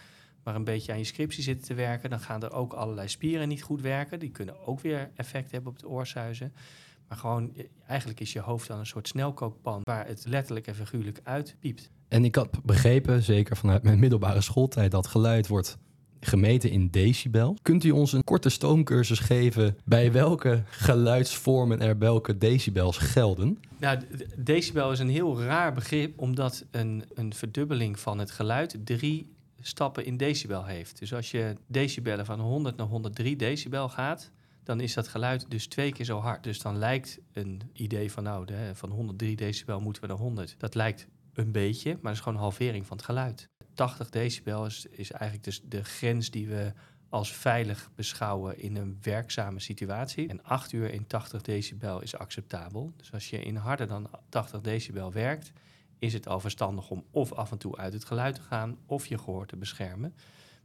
maar 0.48 0.56
een 0.56 0.64
beetje 0.64 0.92
aan 0.92 0.98
je 0.98 1.04
scriptie 1.04 1.42
zitten 1.42 1.66
te 1.66 1.74
werken, 1.74 2.10
dan 2.10 2.20
gaan 2.20 2.42
er 2.42 2.52
ook 2.52 2.72
allerlei 2.72 3.08
spieren 3.08 3.48
niet 3.48 3.62
goed 3.62 3.80
werken. 3.80 4.18
Die 4.18 4.30
kunnen 4.30 4.66
ook 4.66 4.80
weer 4.80 5.10
effect 5.14 5.50
hebben 5.50 5.70
op 5.70 5.76
het 5.76 5.86
oorsuizen. 5.86 6.52
Maar 7.08 7.18
gewoon, 7.18 7.52
eigenlijk 7.86 8.20
is 8.20 8.32
je 8.32 8.40
hoofd 8.40 8.68
dan 8.68 8.78
een 8.78 8.86
soort 8.86 9.08
snelkookpan 9.08 9.80
waar 9.82 10.06
het 10.06 10.24
letterlijk 10.26 10.66
en 10.66 10.74
figuurlijk 10.74 11.20
uitpiept. 11.22 11.90
En 12.08 12.24
ik 12.24 12.34
had 12.34 12.64
begrepen, 12.64 13.22
zeker 13.22 13.56
vanuit 13.56 13.82
mijn 13.82 13.98
middelbare 13.98 14.40
schooltijd, 14.40 14.90
dat 14.90 15.06
geluid 15.06 15.46
wordt 15.46 15.78
gemeten 16.20 16.70
in 16.70 16.88
decibel. 16.90 17.56
Kunt 17.62 17.84
u 17.84 17.90
ons 17.90 18.12
een 18.12 18.24
korte 18.24 18.48
stoomcursus 18.48 19.18
geven 19.18 19.76
bij 19.84 20.12
welke 20.12 20.62
geluidsvormen 20.70 21.80
er 21.80 21.98
welke 21.98 22.38
decibels 22.38 22.96
gelden? 22.96 23.58
Nou, 23.78 23.98
decibel 24.36 24.92
is 24.92 24.98
een 24.98 25.08
heel 25.08 25.42
raar 25.42 25.72
begrip, 25.72 26.18
omdat 26.18 26.64
een, 26.70 27.04
een 27.14 27.34
verdubbeling 27.34 27.98
van 27.98 28.18
het 28.18 28.30
geluid 28.30 28.78
drie 28.84 29.32
stappen 29.60 30.04
in 30.04 30.16
decibel 30.16 30.64
heeft. 30.64 30.98
Dus 30.98 31.14
als 31.14 31.30
je 31.30 31.54
decibellen 31.66 32.26
van 32.26 32.40
100 32.40 32.76
naar 32.76 32.86
103 32.86 33.36
decibel 33.36 33.88
gaat, 33.88 34.30
dan 34.68 34.80
is 34.80 34.94
dat 34.94 35.08
geluid 35.08 35.50
dus 35.50 35.66
twee 35.66 35.92
keer 35.92 36.04
zo 36.04 36.18
hard. 36.18 36.42
Dus 36.42 36.60
dan 36.60 36.78
lijkt 36.78 37.18
een 37.32 37.62
idee 37.72 38.12
van, 38.12 38.22
nou, 38.22 38.46
van 38.72 38.90
103 38.90 39.36
decibel 39.36 39.80
moeten 39.80 40.02
we 40.02 40.08
naar 40.08 40.16
100. 40.16 40.54
Dat 40.58 40.74
lijkt 40.74 41.06
een 41.34 41.52
beetje, 41.52 41.92
maar 41.92 42.02
dat 42.02 42.12
is 42.12 42.18
gewoon 42.18 42.34
een 42.34 42.40
halvering 42.40 42.86
van 42.86 42.96
het 42.96 43.06
geluid. 43.06 43.48
80 43.74 44.10
decibel 44.10 44.66
is, 44.66 44.86
is 44.86 45.10
eigenlijk 45.10 45.44
dus 45.44 45.60
de 45.64 45.84
grens 45.84 46.30
die 46.30 46.48
we 46.48 46.72
als 47.08 47.32
veilig 47.32 47.90
beschouwen 47.94 48.58
in 48.58 48.76
een 48.76 48.98
werkzame 49.02 49.60
situatie. 49.60 50.28
En 50.28 50.42
8 50.42 50.72
uur 50.72 50.92
in 50.92 51.06
80 51.06 51.42
decibel 51.42 52.02
is 52.02 52.16
acceptabel. 52.16 52.92
Dus 52.96 53.12
als 53.12 53.30
je 53.30 53.42
in 53.42 53.56
harder 53.56 53.86
dan 53.86 54.10
80 54.28 54.60
decibel 54.60 55.12
werkt, 55.12 55.52
is 55.98 56.12
het 56.12 56.28
al 56.28 56.40
verstandig 56.40 56.90
om 56.90 57.04
of 57.10 57.32
af 57.32 57.50
en 57.50 57.58
toe 57.58 57.76
uit 57.76 57.92
het 57.92 58.04
geluid 58.04 58.34
te 58.34 58.42
gaan 58.42 58.78
of 58.86 59.06
je 59.06 59.18
gehoor 59.18 59.46
te 59.46 59.56
beschermen. 59.56 60.14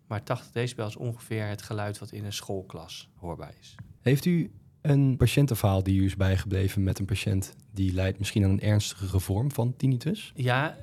Maar 0.07 0.23
80 0.23 0.51
decibel 0.51 0.88
is 0.88 0.95
ongeveer 0.95 1.47
het 1.47 1.61
geluid 1.61 1.97
wat 2.00 2.11
in 2.11 2.25
een 2.25 2.33
schoolklas 2.33 3.09
hoorbaar 3.15 3.53
is. 3.59 3.75
Heeft 4.03 4.25
u 4.25 4.51
een 4.81 5.17
patiëntenverhaal 5.17 5.83
die 5.83 6.00
u 6.00 6.05
is 6.05 6.15
bijgebleven 6.15 6.83
met 6.83 7.00
een 7.00 7.05
patiënt 7.05 7.55
die 7.71 7.94
lijdt 7.94 8.19
misschien 8.19 8.44
aan 8.44 8.50
een 8.50 8.61
ernstige 8.61 9.19
vorm 9.19 9.51
van 9.51 9.75
tinnitus? 9.75 10.31
Ja, 10.35 10.77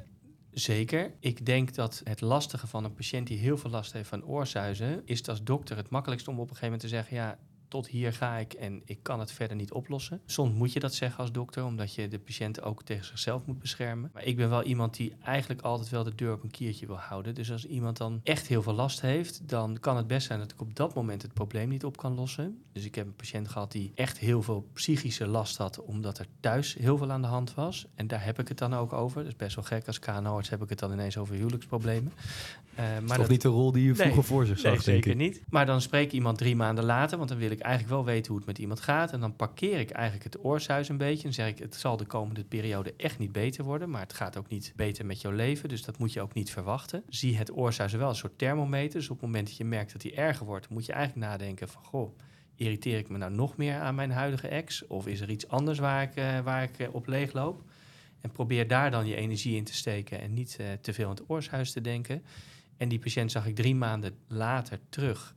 zeker. 0.51 1.13
Ik 1.21 1.47
denk 1.47 1.75
dat 1.75 2.01
het 2.05 2.21
lastige 2.21 2.67
van 2.67 2.85
een 2.85 2.95
patiënt 2.95 3.27
die 3.27 3.39
heel 3.39 3.59
veel 3.59 3.71
last 3.71 3.93
heeft 3.93 4.09
van 4.09 4.25
oorsuizen, 4.25 5.03
is 5.05 5.29
als 5.29 5.45
dokter 5.45 5.77
het 5.77 5.91
makkelijkst 5.91 6.29
om 6.29 6.35
op 6.35 6.41
een 6.41 6.57
gegeven 6.57 6.65
moment 6.65 6.83
te 6.83 6.89
zeggen: 6.89 7.17
ja, 7.17 7.39
tot 7.71 7.89
hier 7.89 8.13
ga 8.13 8.37
ik 8.37 8.53
en 8.53 8.83
ik 8.85 8.99
kan 9.03 9.21
het 9.21 9.33
verder 9.33 9.57
niet 9.57 9.73
oplossen. 9.73 10.21
Soms 10.27 10.55
moet 10.55 10.73
je 10.73 10.81
dat 10.81 10.95
zeggen 10.95 11.21
als 11.21 11.33
dokter, 11.33 11.65
omdat 11.65 11.95
je 11.95 12.09
de 12.09 12.19
patiënt 12.19 12.63
ook 12.63 12.83
tegen 12.83 13.05
zichzelf 13.05 13.47
moet 13.47 13.59
beschermen. 13.59 14.11
Maar 14.15 14.25
ik 14.25 14.37
ben 14.37 14.49
wel 14.51 14.63
iemand 14.63 14.97
die 14.97 15.15
eigenlijk 15.23 15.61
altijd 15.61 15.89
wel 15.91 16.05
de 16.05 16.15
deur 16.15 16.33
op 16.33 16.43
een 16.43 16.51
kiertje 16.51 16.87
wil 16.87 16.97
houden. 16.99 17.35
Dus 17.35 17.53
als 17.53 17.67
iemand 17.67 17.97
dan 17.97 18.21
echt 18.25 18.47
heel 18.47 18.63
veel 18.63 18.73
last 18.73 19.01
heeft, 19.01 19.49
dan 19.49 19.77
kan 19.81 19.97
het 19.97 20.07
best 20.07 20.27
zijn 20.27 20.39
dat 20.39 20.53
ik 20.53 20.61
op 20.61 20.77
dat 20.77 20.95
moment 20.95 21.23
het 21.23 21.33
probleem 21.35 21.69
niet 21.69 21.85
op 21.85 21.97
kan 21.97 22.15
lossen. 22.15 22.63
Dus 22.73 22.85
ik 22.85 22.95
heb 22.95 23.07
een 23.07 23.15
patiënt 23.17 23.49
gehad 23.49 23.73
die 23.73 23.93
echt 23.95 24.19
heel 24.19 24.43
veel 24.43 24.69
psychische 24.73 25.27
last 25.27 25.57
had, 25.57 25.81
omdat 25.85 26.19
er 26.19 26.27
thuis 26.41 26.75
heel 26.75 26.97
veel 26.99 27.11
aan 27.11 27.23
de 27.23 27.29
hand 27.29 27.55
was. 27.55 27.87
En 27.95 28.07
daar 28.07 28.25
heb 28.25 28.39
ik 28.39 28.49
het 28.49 28.59
dan 28.59 28.75
ook 28.75 28.93
over. 28.93 29.19
Dat 29.23 29.31
is 29.33 29.37
best 29.37 29.55
wel 29.55 29.65
gek. 29.65 29.87
Als 29.87 29.99
KNO-arts 29.99 30.49
heb 30.49 30.63
ik 30.63 30.69
het 30.69 30.79
dan 30.79 30.93
ineens 30.93 31.17
over 31.17 31.35
huwelijksproblemen. 31.35 32.13
Eh, 32.75 32.85
maar 32.85 33.07
Toch 33.07 33.17
dat- 33.17 33.29
niet 33.29 33.43
de 33.43 33.49
rol 33.49 33.73
die 33.73 33.87
u 33.89 33.95
vroeger 33.95 34.15
Nee, 34.17 34.25
voor 34.25 34.47
zich 34.47 34.59
zag, 34.59 34.65
Nee, 34.65 34.73
denk 34.73 34.83
zeker 35.05 35.11
ik. 35.11 35.17
niet. 35.17 35.43
Maar 35.51 35.67
dan 35.67 35.81
spreek 35.81 36.05
ik 36.07 36.13
iemand 36.13 36.39
drie 36.39 36.57
maanden 36.57 36.85
later, 36.85 37.17
want 37.19 37.29
dan 37.29 37.39
wil 37.39 37.51
ik 37.51 37.60
eigenlijk 37.63 37.95
wel 37.95 38.05
weten 38.05 38.29
hoe 38.29 38.37
het 38.37 38.47
met 38.47 38.59
iemand 38.59 38.81
gaat. 38.81 39.13
En 39.13 39.21
dan 39.21 39.37
parkeer 39.37 39.79
ik 39.79 39.91
eigenlijk 39.91 40.25
het 40.25 40.45
oorsuis 40.45 40.89
een 40.89 40.97
beetje. 40.97 41.27
En 41.27 41.35
zeg 41.35 41.49
ik, 41.49 41.59
het 41.59 41.75
zal 41.75 41.97
de 41.97 42.05
komende 42.05 42.45
periode 42.45 42.95
echt 42.97 43.19
niet 43.19 43.33
beter 43.33 43.65
worden, 43.65 43.91
maar 43.91 44.01
het 44.01 44.13
gaat 44.13 44.37
ook 44.37 44.49
niet 44.49 44.73
beter 44.77 45.07
met 45.07 45.21
jouw 45.21 45.33
leven. 45.33 45.69
Dus 45.69 45.83
dat 45.83 45.99
moet 45.99 46.13
je 46.13 46.21
ook 46.21 46.35
niet 46.35 46.51
verwachten. 46.51 47.03
Zie 47.09 47.37
het 47.37 47.57
oorsuis 47.57 47.93
wel 47.93 48.09
een 48.09 48.15
soort 48.15 48.39
thermometer. 48.39 48.99
Dus 48.99 49.09
op 49.09 49.17
het 49.17 49.27
moment 49.27 49.47
dat 49.47 49.57
je 49.57 49.65
merkt 49.65 49.93
dat 49.93 50.01
die 50.01 50.15
erger 50.15 50.47
wordt, 50.47 50.69
moet 50.69 50.87
je 50.87 50.93
eigenlijk 50.93 51.27
nadenken 51.27 51.69
van, 51.69 51.85
goh, 51.85 52.19
irriteer 52.55 52.99
ik 52.99 53.09
me 53.09 53.19
nou 53.19 53.33
nog 53.33 53.57
meer 53.57 53.81
aan 53.81 53.95
mijn 53.95 54.11
huidige 54.11 54.49
ex? 54.49 54.87
Of 54.87 55.07
is 55.07 55.21
er 55.21 55.31
iets 55.31 55.49
anders 55.49 55.79
waar 55.79 56.03
ik, 56.03 56.15
eh, 56.15 56.41
waar 56.41 56.63
ik 56.63 56.79
eh, 56.79 56.95
op 56.95 57.07
leeg 57.07 57.33
loop? 57.33 57.63
En 58.21 58.31
probeer 58.31 58.69
daar 58.69 58.91
dan 58.91 59.07
je 59.07 59.17
energie 59.17 59.57
in 59.57 59.65
te 59.65 59.75
steken 59.75 60.21
en 60.21 60.35
niet 60.35 60.57
eh, 60.61 60.67
te 60.81 60.93
veel 60.93 61.05
aan 61.05 61.15
het 61.15 61.31
oorsuis 61.31 61.73
te 61.73 61.81
denken. 61.81 62.23
En 62.77 62.89
die 62.89 62.99
patiënt 62.99 63.31
zag 63.31 63.47
ik 63.47 63.55
drie 63.55 63.75
maanden 63.75 64.17
later 64.27 64.79
terug. 64.89 65.35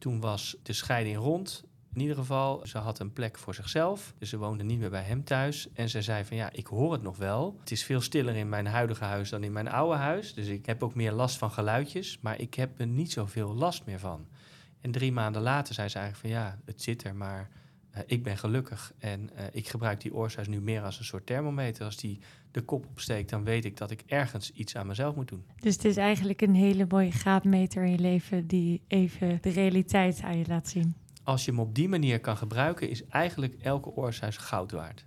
Toen 0.00 0.20
was 0.20 0.56
de 0.62 0.72
scheiding 0.72 1.16
rond. 1.16 1.64
In 1.94 2.00
ieder 2.00 2.16
geval, 2.16 2.66
ze 2.66 2.78
had 2.78 2.98
een 2.98 3.12
plek 3.12 3.38
voor 3.38 3.54
zichzelf. 3.54 4.14
Dus 4.18 4.28
ze 4.28 4.38
woonde 4.38 4.64
niet 4.64 4.78
meer 4.78 4.90
bij 4.90 5.02
hem 5.02 5.24
thuis. 5.24 5.68
En 5.72 5.88
ze 5.88 6.02
zei 6.02 6.24
van 6.24 6.36
ja, 6.36 6.50
ik 6.52 6.66
hoor 6.66 6.92
het 6.92 7.02
nog 7.02 7.16
wel. 7.16 7.56
Het 7.60 7.70
is 7.70 7.84
veel 7.84 8.00
stiller 8.00 8.36
in 8.36 8.48
mijn 8.48 8.66
huidige 8.66 9.04
huis 9.04 9.30
dan 9.30 9.44
in 9.44 9.52
mijn 9.52 9.68
oude 9.68 9.96
huis. 9.96 10.34
Dus 10.34 10.46
ik 10.46 10.66
heb 10.66 10.82
ook 10.82 10.94
meer 10.94 11.12
last 11.12 11.38
van 11.38 11.50
geluidjes. 11.50 12.18
Maar 12.20 12.40
ik 12.40 12.54
heb 12.54 12.80
er 12.80 12.86
niet 12.86 13.12
zoveel 13.12 13.54
last 13.54 13.84
meer 13.84 13.98
van. 13.98 14.26
En 14.80 14.90
drie 14.90 15.12
maanden 15.12 15.42
later 15.42 15.74
zei 15.74 15.88
ze 15.88 15.98
eigenlijk 15.98 16.34
van 16.34 16.42
ja, 16.42 16.58
het 16.64 16.82
zit 16.82 17.04
er, 17.04 17.14
maar 17.14 17.50
eh, 17.90 18.02
ik 18.06 18.22
ben 18.22 18.38
gelukkig. 18.38 18.92
En 18.98 19.30
eh, 19.36 19.44
ik 19.52 19.68
gebruik 19.68 20.00
die 20.00 20.14
oorsuis 20.14 20.48
nu 20.48 20.60
meer 20.60 20.82
als 20.82 20.98
een 20.98 21.04
soort 21.04 21.26
thermometer. 21.26 21.84
Als 21.84 21.96
die 21.96 22.18
de 22.50 22.60
kop 22.60 22.86
opsteekt, 22.86 23.30
dan 23.30 23.44
weet 23.44 23.64
ik 23.64 23.76
dat 23.76 23.90
ik 23.90 24.02
ergens 24.06 24.52
iets 24.52 24.76
aan 24.76 24.86
mezelf 24.86 25.14
moet 25.14 25.28
doen. 25.28 25.44
Dus 25.60 25.74
het 25.74 25.84
is 25.84 25.96
eigenlijk 25.96 26.42
een 26.42 26.54
hele 26.54 26.86
mooie 26.88 27.10
graadmeter 27.10 27.84
in 27.84 27.90
je 27.90 27.98
leven 27.98 28.46
die 28.46 28.82
even 28.88 29.38
de 29.40 29.50
realiteit 29.50 30.20
aan 30.22 30.38
je 30.38 30.44
laat 30.46 30.68
zien. 30.68 30.94
Als 31.22 31.44
je 31.44 31.50
hem 31.50 31.60
op 31.60 31.74
die 31.74 31.88
manier 31.88 32.20
kan 32.20 32.36
gebruiken, 32.36 32.90
is 32.90 33.06
eigenlijk 33.06 33.54
elke 33.54 33.90
oorsuis 33.90 34.36
goud 34.36 34.72
waard. 34.72 35.06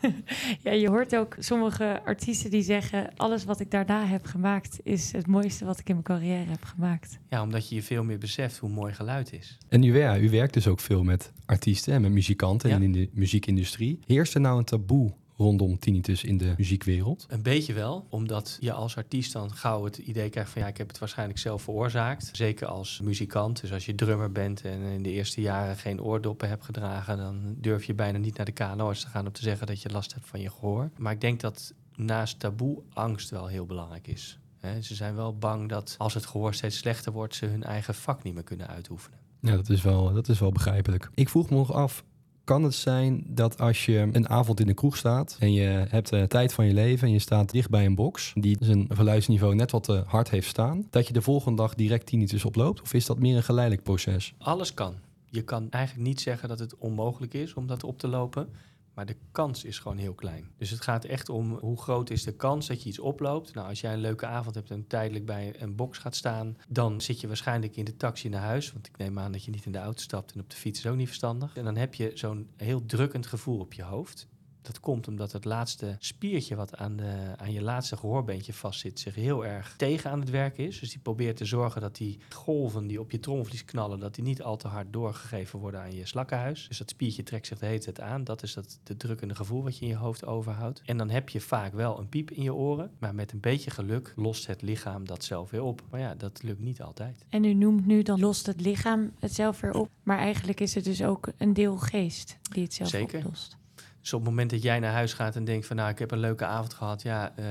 ja, 0.64 0.72
je 0.72 0.88
hoort 0.88 1.16
ook 1.16 1.36
sommige 1.38 2.00
artiesten 2.04 2.50
die 2.50 2.62
zeggen... 2.62 3.10
alles 3.16 3.44
wat 3.44 3.60
ik 3.60 3.70
daarna 3.70 4.06
heb 4.06 4.26
gemaakt 4.26 4.80
is 4.82 5.12
het 5.12 5.26
mooiste 5.26 5.64
wat 5.64 5.78
ik 5.78 5.88
in 5.88 5.94
mijn 5.94 6.04
carrière 6.06 6.50
heb 6.50 6.64
gemaakt. 6.64 7.18
Ja, 7.28 7.42
omdat 7.42 7.68
je 7.68 7.74
je 7.74 7.82
veel 7.82 8.04
meer 8.04 8.18
beseft 8.18 8.58
hoe 8.58 8.70
mooi 8.70 8.92
geluid 8.92 9.32
is. 9.32 9.58
En 9.68 9.82
u, 9.82 9.98
ja, 9.98 10.18
u 10.18 10.30
werkt 10.30 10.54
dus 10.54 10.66
ook 10.66 10.80
veel 10.80 11.02
met 11.02 11.32
artiesten 11.46 11.94
en 11.94 12.00
met 12.00 12.10
muzikanten 12.10 12.68
Ja. 12.68 12.74
en 12.76 12.82
in 12.82 12.92
de 12.92 13.08
muziekindustrie. 13.12 13.98
Heerst 14.06 14.34
er 14.34 14.40
nou 14.40 14.58
een 14.58 14.64
taboe 14.64 15.12
rondom 15.40 15.78
tinnitus 15.78 16.24
in 16.24 16.38
de 16.38 16.54
muziekwereld? 16.56 17.26
Een 17.28 17.42
beetje 17.42 17.72
wel, 17.72 18.06
omdat 18.08 18.56
je 18.60 18.72
als 18.72 18.96
artiest 18.96 19.32
dan 19.32 19.52
gauw 19.52 19.84
het 19.84 19.98
idee 19.98 20.30
krijgt 20.30 20.50
van 20.50 20.62
ja, 20.62 20.68
ik 20.68 20.76
heb 20.76 20.88
het 20.88 20.98
waarschijnlijk 20.98 21.38
zelf 21.38 21.62
veroorzaakt. 21.62 22.30
Zeker 22.32 22.66
als 22.66 23.00
muzikant, 23.02 23.60
dus 23.60 23.72
als 23.72 23.86
je 23.86 23.94
drummer 23.94 24.32
bent 24.32 24.64
en 24.64 24.80
in 24.80 25.02
de 25.02 25.10
eerste 25.10 25.40
jaren 25.40 25.76
geen 25.76 26.02
oordoppen 26.02 26.48
hebt 26.48 26.64
gedragen, 26.64 27.16
dan 27.16 27.54
durf 27.58 27.84
je 27.84 27.94
bijna 27.94 28.18
niet 28.18 28.36
naar 28.36 28.46
de 28.46 28.52
KNO's 28.52 29.00
te 29.00 29.06
gaan 29.06 29.26
om 29.26 29.32
te 29.32 29.42
zeggen 29.42 29.66
dat 29.66 29.82
je 29.82 29.90
last 29.90 30.14
hebt 30.14 30.26
van 30.26 30.40
je 30.40 30.50
gehoor. 30.50 30.90
Maar 30.96 31.12
ik 31.12 31.20
denk 31.20 31.40
dat 31.40 31.74
naast 31.96 32.38
taboe 32.38 32.82
angst 32.92 33.30
wel 33.30 33.46
heel 33.46 33.66
belangrijk 33.66 34.06
is. 34.06 34.38
Ze 34.80 34.94
zijn 34.94 35.14
wel 35.14 35.38
bang 35.38 35.68
dat 35.68 35.94
als 35.98 36.14
het 36.14 36.26
gehoor 36.26 36.54
steeds 36.54 36.76
slechter 36.76 37.12
wordt, 37.12 37.34
ze 37.34 37.46
hun 37.46 37.62
eigen 37.62 37.94
vak 37.94 38.22
niet 38.22 38.34
meer 38.34 38.42
kunnen 38.42 38.68
uitoefenen. 38.68 39.18
Ja, 39.40 39.56
dat 39.56 39.68
is 39.68 39.82
wel, 39.82 40.12
dat 40.12 40.28
is 40.28 40.38
wel 40.38 40.52
begrijpelijk. 40.52 41.10
Ik 41.14 41.28
vroeg 41.28 41.50
me 41.50 41.56
nog 41.56 41.72
af, 41.72 42.04
kan 42.50 42.62
het 42.62 42.74
zijn 42.74 43.24
dat 43.26 43.60
als 43.60 43.86
je 43.86 44.08
een 44.12 44.28
avond 44.28 44.60
in 44.60 44.66
de 44.66 44.74
kroeg 44.74 44.96
staat 44.96 45.36
en 45.40 45.52
je 45.52 45.86
hebt 45.88 46.10
de 46.10 46.26
tijd 46.26 46.52
van 46.52 46.66
je 46.66 46.74
leven 46.74 47.06
en 47.06 47.12
je 47.12 47.18
staat 47.18 47.50
dicht 47.50 47.70
bij 47.70 47.84
een 47.84 47.94
box 47.94 48.32
die 48.34 48.56
zijn 48.60 48.86
geluidsniveau 48.88 49.54
net 49.54 49.70
wat 49.70 49.84
te 49.84 50.02
hard 50.06 50.30
heeft 50.30 50.48
staan, 50.48 50.86
dat 50.90 51.06
je 51.06 51.12
de 51.12 51.22
volgende 51.22 51.62
dag 51.62 51.74
direct 51.74 52.06
tinnitus 52.06 52.44
oploopt? 52.44 52.80
Of 52.80 52.94
is 52.94 53.06
dat 53.06 53.18
meer 53.18 53.36
een 53.36 53.42
geleidelijk 53.42 53.82
proces? 53.82 54.34
Alles 54.38 54.74
kan. 54.74 54.94
Je 55.24 55.42
kan 55.42 55.70
eigenlijk 55.70 56.06
niet 56.08 56.20
zeggen 56.20 56.48
dat 56.48 56.58
het 56.58 56.78
onmogelijk 56.78 57.34
is 57.34 57.54
om 57.54 57.66
dat 57.66 57.84
op 57.84 57.98
te 57.98 58.08
lopen. 58.08 58.48
Maar 58.94 59.06
de 59.06 59.16
kans 59.32 59.64
is 59.64 59.78
gewoon 59.78 59.98
heel 59.98 60.14
klein. 60.14 60.50
Dus 60.56 60.70
het 60.70 60.80
gaat 60.80 61.04
echt 61.04 61.28
om 61.28 61.58
hoe 61.58 61.80
groot 61.80 62.10
is 62.10 62.22
de 62.22 62.36
kans 62.36 62.66
dat 62.66 62.82
je 62.82 62.88
iets 62.88 62.98
oploopt. 62.98 63.54
Nou, 63.54 63.68
als 63.68 63.80
jij 63.80 63.92
een 63.92 64.00
leuke 64.00 64.26
avond 64.26 64.54
hebt 64.54 64.70
en 64.70 64.86
tijdelijk 64.86 65.26
bij 65.26 65.54
een 65.58 65.76
box 65.76 65.98
gaat 65.98 66.16
staan, 66.16 66.56
dan 66.68 67.00
zit 67.00 67.20
je 67.20 67.26
waarschijnlijk 67.26 67.76
in 67.76 67.84
de 67.84 67.96
taxi 67.96 68.28
naar 68.28 68.42
huis. 68.42 68.72
Want 68.72 68.86
ik 68.86 68.96
neem 68.96 69.18
aan 69.18 69.32
dat 69.32 69.44
je 69.44 69.50
niet 69.50 69.66
in 69.66 69.72
de 69.72 69.78
auto 69.78 70.00
stapt 70.00 70.32
en 70.32 70.40
op 70.40 70.50
de 70.50 70.56
fiets 70.56 70.78
is 70.78 70.86
ook 70.86 70.96
niet 70.96 71.06
verstandig. 71.06 71.56
En 71.56 71.64
dan 71.64 71.76
heb 71.76 71.94
je 71.94 72.10
zo'n 72.14 72.50
heel 72.56 72.86
drukkend 72.86 73.26
gevoel 73.26 73.58
op 73.58 73.72
je 73.72 73.82
hoofd. 73.82 74.28
Dat 74.62 74.80
komt 74.80 75.08
omdat 75.08 75.32
het 75.32 75.44
laatste 75.44 75.96
spiertje 75.98 76.56
wat 76.56 76.76
aan, 76.76 76.96
de, 76.96 77.34
aan 77.36 77.52
je 77.52 77.62
laatste 77.62 77.96
gehoorbeentje 77.96 78.52
vastzit, 78.52 79.00
zich 79.00 79.14
heel 79.14 79.46
erg 79.46 79.74
tegen 79.76 80.10
aan 80.10 80.20
het 80.20 80.30
werk 80.30 80.58
is. 80.58 80.80
Dus 80.80 80.90
die 80.90 81.00
probeert 81.00 81.36
te 81.36 81.44
zorgen 81.44 81.80
dat 81.80 81.96
die 81.96 82.18
golven 82.28 82.86
die 82.86 83.00
op 83.00 83.10
je 83.10 83.20
tromvlies 83.20 83.64
knallen, 83.64 84.00
dat 84.00 84.14
die 84.14 84.24
niet 84.24 84.42
al 84.42 84.56
te 84.56 84.68
hard 84.68 84.92
doorgegeven 84.92 85.58
worden 85.58 85.80
aan 85.80 85.94
je 85.94 86.06
slakkenhuis. 86.06 86.68
Dus 86.68 86.78
dat 86.78 86.90
spiertje 86.90 87.22
trekt 87.22 87.46
zich 87.46 87.58
de 87.58 87.66
hele 87.66 87.78
tijd 87.78 88.00
aan. 88.00 88.24
Dat 88.24 88.42
is 88.42 88.54
dat 88.54 88.78
de 88.82 88.96
drukkende 88.96 89.34
gevoel 89.34 89.62
wat 89.62 89.78
je 89.78 89.84
in 89.84 89.90
je 89.90 89.96
hoofd 89.96 90.26
overhoudt. 90.26 90.82
En 90.84 90.96
dan 90.96 91.10
heb 91.10 91.28
je 91.28 91.40
vaak 91.40 91.72
wel 91.72 91.98
een 91.98 92.08
piep 92.08 92.30
in 92.30 92.42
je 92.42 92.54
oren, 92.54 92.90
maar 92.98 93.14
met 93.14 93.32
een 93.32 93.40
beetje 93.40 93.70
geluk 93.70 94.12
lost 94.16 94.46
het 94.46 94.62
lichaam 94.62 95.06
dat 95.06 95.24
zelf 95.24 95.50
weer 95.50 95.62
op. 95.62 95.82
Maar 95.90 96.00
ja, 96.00 96.14
dat 96.14 96.42
lukt 96.42 96.60
niet 96.60 96.82
altijd. 96.82 97.24
En 97.28 97.44
u 97.44 97.54
noemt 97.54 97.86
nu 97.86 98.02
dan 98.02 98.20
lost 98.20 98.46
het 98.46 98.60
lichaam 98.60 99.12
het 99.18 99.34
zelf 99.34 99.60
weer 99.60 99.74
op. 99.74 99.88
Maar 100.02 100.18
eigenlijk 100.18 100.60
is 100.60 100.74
het 100.74 100.84
dus 100.84 101.02
ook 101.02 101.32
een 101.36 101.52
deel 101.52 101.76
geest 101.76 102.38
die 102.52 102.62
het 102.62 102.74
zelf 102.74 102.88
Zeker. 102.88 103.18
oplost. 103.18 103.58
Dus 104.00 104.12
op 104.12 104.20
het 104.20 104.28
moment 104.28 104.50
dat 104.50 104.62
jij 104.62 104.78
naar 104.78 104.92
huis 104.92 105.12
gaat 105.12 105.36
en 105.36 105.44
denkt 105.44 105.66
van 105.66 105.76
nou, 105.76 105.90
ik 105.90 105.98
heb 105.98 106.10
een 106.10 106.18
leuke 106.18 106.44
avond 106.44 106.74
gehad, 106.74 107.02
ja, 107.02 107.36
eh, 107.36 107.44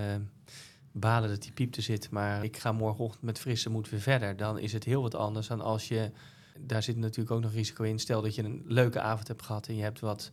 balen 0.91 1.29
dat 1.29 1.41
die 1.41 1.51
piep 1.51 1.75
er 1.75 1.81
zit, 1.81 2.09
maar 2.09 2.43
ik 2.43 2.57
ga 2.57 2.71
morgenochtend 2.71 3.23
met 3.23 3.39
frisse 3.39 3.69
moed 3.69 3.89
weer 3.89 3.99
verder, 3.99 4.37
dan 4.37 4.59
is 4.59 4.73
het 4.73 4.83
heel 4.83 5.01
wat 5.01 5.15
anders 5.15 5.47
dan 5.47 5.61
als 5.61 5.87
je, 5.87 6.11
daar 6.59 6.83
zit 6.83 6.97
natuurlijk 6.97 7.31
ook 7.31 7.41
nog 7.41 7.53
risico 7.53 7.83
in, 7.83 7.99
stel 7.99 8.21
dat 8.21 8.35
je 8.35 8.43
een 8.43 8.63
leuke 8.65 9.01
avond 9.01 9.27
hebt 9.27 9.43
gehad 9.43 9.67
en 9.67 9.75
je 9.75 9.81
hebt 9.81 9.99
wat 9.99 10.31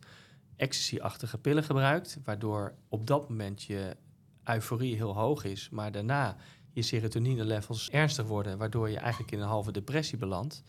ecstasy-achtige 0.55 1.37
pillen 1.37 1.63
gebruikt, 1.63 2.19
waardoor 2.23 2.73
op 2.89 3.07
dat 3.07 3.29
moment 3.29 3.63
je 3.63 3.95
euforie 4.43 4.95
heel 4.95 5.15
hoog 5.15 5.43
is, 5.43 5.69
maar 5.69 5.91
daarna 5.91 6.35
je 6.71 6.81
serotonine-levels 6.81 7.89
ernstig 7.89 8.25
worden, 8.25 8.57
waardoor 8.57 8.89
je 8.89 8.97
eigenlijk 8.97 9.31
in 9.31 9.39
een 9.39 9.47
halve 9.47 9.71
depressie 9.71 10.17
belandt, 10.17 10.63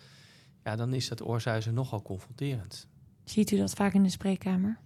ja, 0.64 0.76
dan 0.76 0.94
is 0.94 1.08
dat 1.08 1.22
oorzuizen 1.22 1.74
nogal 1.74 2.02
confronterend. 2.02 2.86
Ziet 3.24 3.50
u 3.50 3.56
dat 3.56 3.72
vaak 3.72 3.92
in 3.92 4.02
de 4.02 4.08
spreekkamer? 4.08 4.78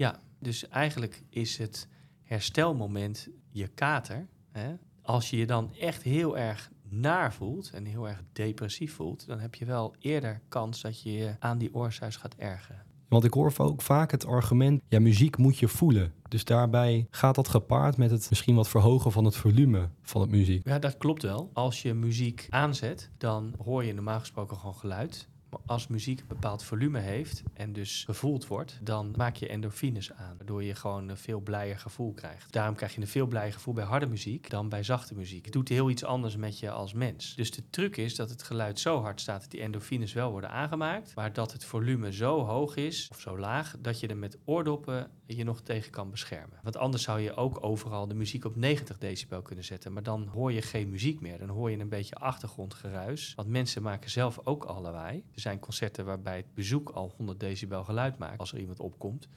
Ja, 0.00 0.20
dus 0.38 0.68
eigenlijk 0.68 1.22
is 1.28 1.58
het 1.58 1.88
herstelmoment 2.22 3.28
je 3.50 3.68
kater. 3.68 4.26
Hè? 4.50 4.74
Als 5.02 5.30
je 5.30 5.36
je 5.36 5.46
dan 5.46 5.74
echt 5.74 6.02
heel 6.02 6.38
erg 6.38 6.70
naar 6.88 7.34
voelt 7.34 7.70
en 7.70 7.84
heel 7.84 8.08
erg 8.08 8.22
depressief 8.32 8.94
voelt, 8.94 9.26
dan 9.26 9.38
heb 9.38 9.54
je 9.54 9.64
wel 9.64 9.94
eerder 9.98 10.40
kans 10.48 10.80
dat 10.80 11.02
je 11.02 11.12
je 11.12 11.36
aan 11.38 11.58
die 11.58 11.74
oorsuis 11.74 12.16
gaat 12.16 12.34
ergeren. 12.34 12.84
Want 13.08 13.24
ik 13.24 13.32
hoor 13.32 13.52
ook 13.56 13.82
vaak 13.82 14.10
het 14.10 14.26
argument, 14.26 14.82
ja, 14.88 15.00
muziek 15.00 15.36
moet 15.36 15.58
je 15.58 15.68
voelen. 15.68 16.12
Dus 16.28 16.44
daarbij 16.44 17.06
gaat 17.10 17.34
dat 17.34 17.48
gepaard 17.48 17.96
met 17.96 18.10
het 18.10 18.26
misschien 18.30 18.54
wat 18.54 18.68
verhogen 18.68 19.12
van 19.12 19.24
het 19.24 19.36
volume 19.36 19.88
van 20.02 20.20
het 20.20 20.30
muziek. 20.30 20.66
Ja, 20.68 20.78
dat 20.78 20.96
klopt 20.96 21.22
wel. 21.22 21.50
Als 21.52 21.82
je 21.82 21.94
muziek 21.94 22.46
aanzet, 22.50 23.10
dan 23.18 23.54
hoor 23.64 23.84
je 23.84 23.94
normaal 23.94 24.20
gesproken 24.20 24.56
gewoon 24.56 24.74
geluid. 24.74 25.28
Als 25.66 25.86
muziek 25.86 26.20
een 26.20 26.26
bepaald 26.26 26.62
volume 26.62 26.98
heeft 26.98 27.42
en 27.52 27.72
dus 27.72 28.04
gevoeld 28.04 28.46
wordt, 28.46 28.78
dan 28.82 29.14
maak 29.16 29.36
je 29.36 29.48
endorfines 29.48 30.12
aan. 30.12 30.36
Waardoor 30.36 30.62
je 30.62 30.74
gewoon 30.74 31.08
een 31.08 31.16
veel 31.16 31.40
blijer 31.40 31.78
gevoel 31.78 32.12
krijgt. 32.12 32.52
Daarom 32.52 32.74
krijg 32.74 32.94
je 32.94 33.00
een 33.00 33.06
veel 33.06 33.26
blijer 33.26 33.52
gevoel 33.52 33.74
bij 33.74 33.84
harde 33.84 34.06
muziek 34.06 34.50
dan 34.50 34.68
bij 34.68 34.82
zachte 34.82 35.14
muziek. 35.14 35.44
Het 35.44 35.52
doet 35.52 35.68
heel 35.68 35.90
iets 35.90 36.04
anders 36.04 36.36
met 36.36 36.58
je 36.58 36.70
als 36.70 36.92
mens. 36.92 37.34
Dus 37.34 37.50
de 37.50 37.62
truc 37.70 37.96
is 37.96 38.16
dat 38.16 38.30
het 38.30 38.42
geluid 38.42 38.78
zo 38.78 39.00
hard 39.00 39.20
staat 39.20 39.40
dat 39.40 39.50
die 39.50 39.60
endorfines 39.60 40.12
wel 40.12 40.30
worden 40.30 40.50
aangemaakt. 40.50 41.14
Maar 41.14 41.32
dat 41.32 41.52
het 41.52 41.64
volume 41.64 42.12
zo 42.12 42.44
hoog 42.44 42.76
is 42.76 43.08
of 43.10 43.20
zo 43.20 43.38
laag 43.38 43.76
dat 43.78 44.00
je 44.00 44.06
er 44.06 44.16
met 44.16 44.38
oordoppen 44.44 45.10
je 45.26 45.44
nog 45.44 45.60
tegen 45.60 45.90
kan 45.90 46.10
beschermen. 46.10 46.58
Want 46.62 46.76
anders 46.76 47.02
zou 47.02 47.20
je 47.20 47.34
ook 47.34 47.64
overal 47.64 48.06
de 48.06 48.14
muziek 48.14 48.44
op 48.44 48.56
90 48.56 48.98
decibel 48.98 49.42
kunnen 49.42 49.64
zetten. 49.64 49.92
Maar 49.92 50.02
dan 50.02 50.26
hoor 50.26 50.52
je 50.52 50.62
geen 50.62 50.90
muziek 50.90 51.20
meer. 51.20 51.38
Dan 51.38 51.48
hoor 51.48 51.70
je 51.70 51.78
een 51.78 51.88
beetje 51.88 52.14
achtergrondgeruis. 52.14 53.32
Want 53.36 53.48
mensen 53.48 53.82
maken 53.82 54.10
zelf 54.10 54.40
ook 54.44 54.64
al 54.64 54.80
lawaai. 54.80 55.24
Er 55.40 55.46
zijn 55.46 55.58
concerten 55.58 56.04
waarbij 56.04 56.36
het 56.36 56.54
bezoek 56.54 56.90
al 56.90 57.12
100 57.16 57.40
decibel 57.40 57.84
geluid 57.84 58.18
maakt 58.18 58.38
als 58.38 58.52
er 58.52 58.58
iemand 58.58 58.80
opkomt. 58.80 59.28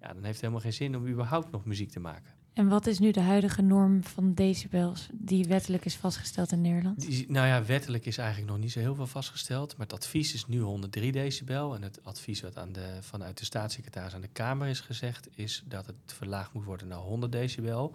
Ja, 0.00 0.06
dan 0.06 0.16
heeft 0.16 0.26
het 0.26 0.40
helemaal 0.40 0.60
geen 0.60 0.72
zin 0.72 0.96
om 0.96 1.06
überhaupt 1.06 1.50
nog 1.50 1.64
muziek 1.64 1.90
te 1.90 2.00
maken. 2.00 2.32
En 2.52 2.68
wat 2.68 2.86
is 2.86 2.98
nu 2.98 3.10
de 3.10 3.20
huidige 3.20 3.62
norm 3.62 4.04
van 4.04 4.34
decibels 4.34 5.08
die 5.12 5.44
wettelijk 5.44 5.84
is 5.84 5.96
vastgesteld 5.96 6.52
in 6.52 6.60
Nederland? 6.60 7.00
Die, 7.00 7.30
nou 7.30 7.46
ja, 7.46 7.64
wettelijk 7.64 8.06
is 8.06 8.18
eigenlijk 8.18 8.50
nog 8.50 8.58
niet 8.58 8.72
zo 8.72 8.78
heel 8.78 8.94
veel 8.94 9.06
vastgesteld. 9.06 9.76
Maar 9.76 9.86
het 9.86 9.94
advies 9.94 10.34
is 10.34 10.46
nu 10.46 10.60
103 10.60 11.12
decibel. 11.12 11.74
En 11.74 11.82
het 11.82 12.04
advies 12.04 12.40
wat 12.40 12.58
aan 12.58 12.72
de, 12.72 12.98
vanuit 13.00 13.38
de 13.38 13.44
staatssecretaris 13.44 14.14
aan 14.14 14.20
de 14.20 14.28
Kamer 14.28 14.68
is 14.68 14.80
gezegd... 14.80 15.28
is 15.34 15.62
dat 15.66 15.86
het 15.86 15.96
verlaagd 16.06 16.52
moet 16.52 16.64
worden 16.64 16.88
naar 16.88 16.98
100 16.98 17.32
decibel. 17.32 17.94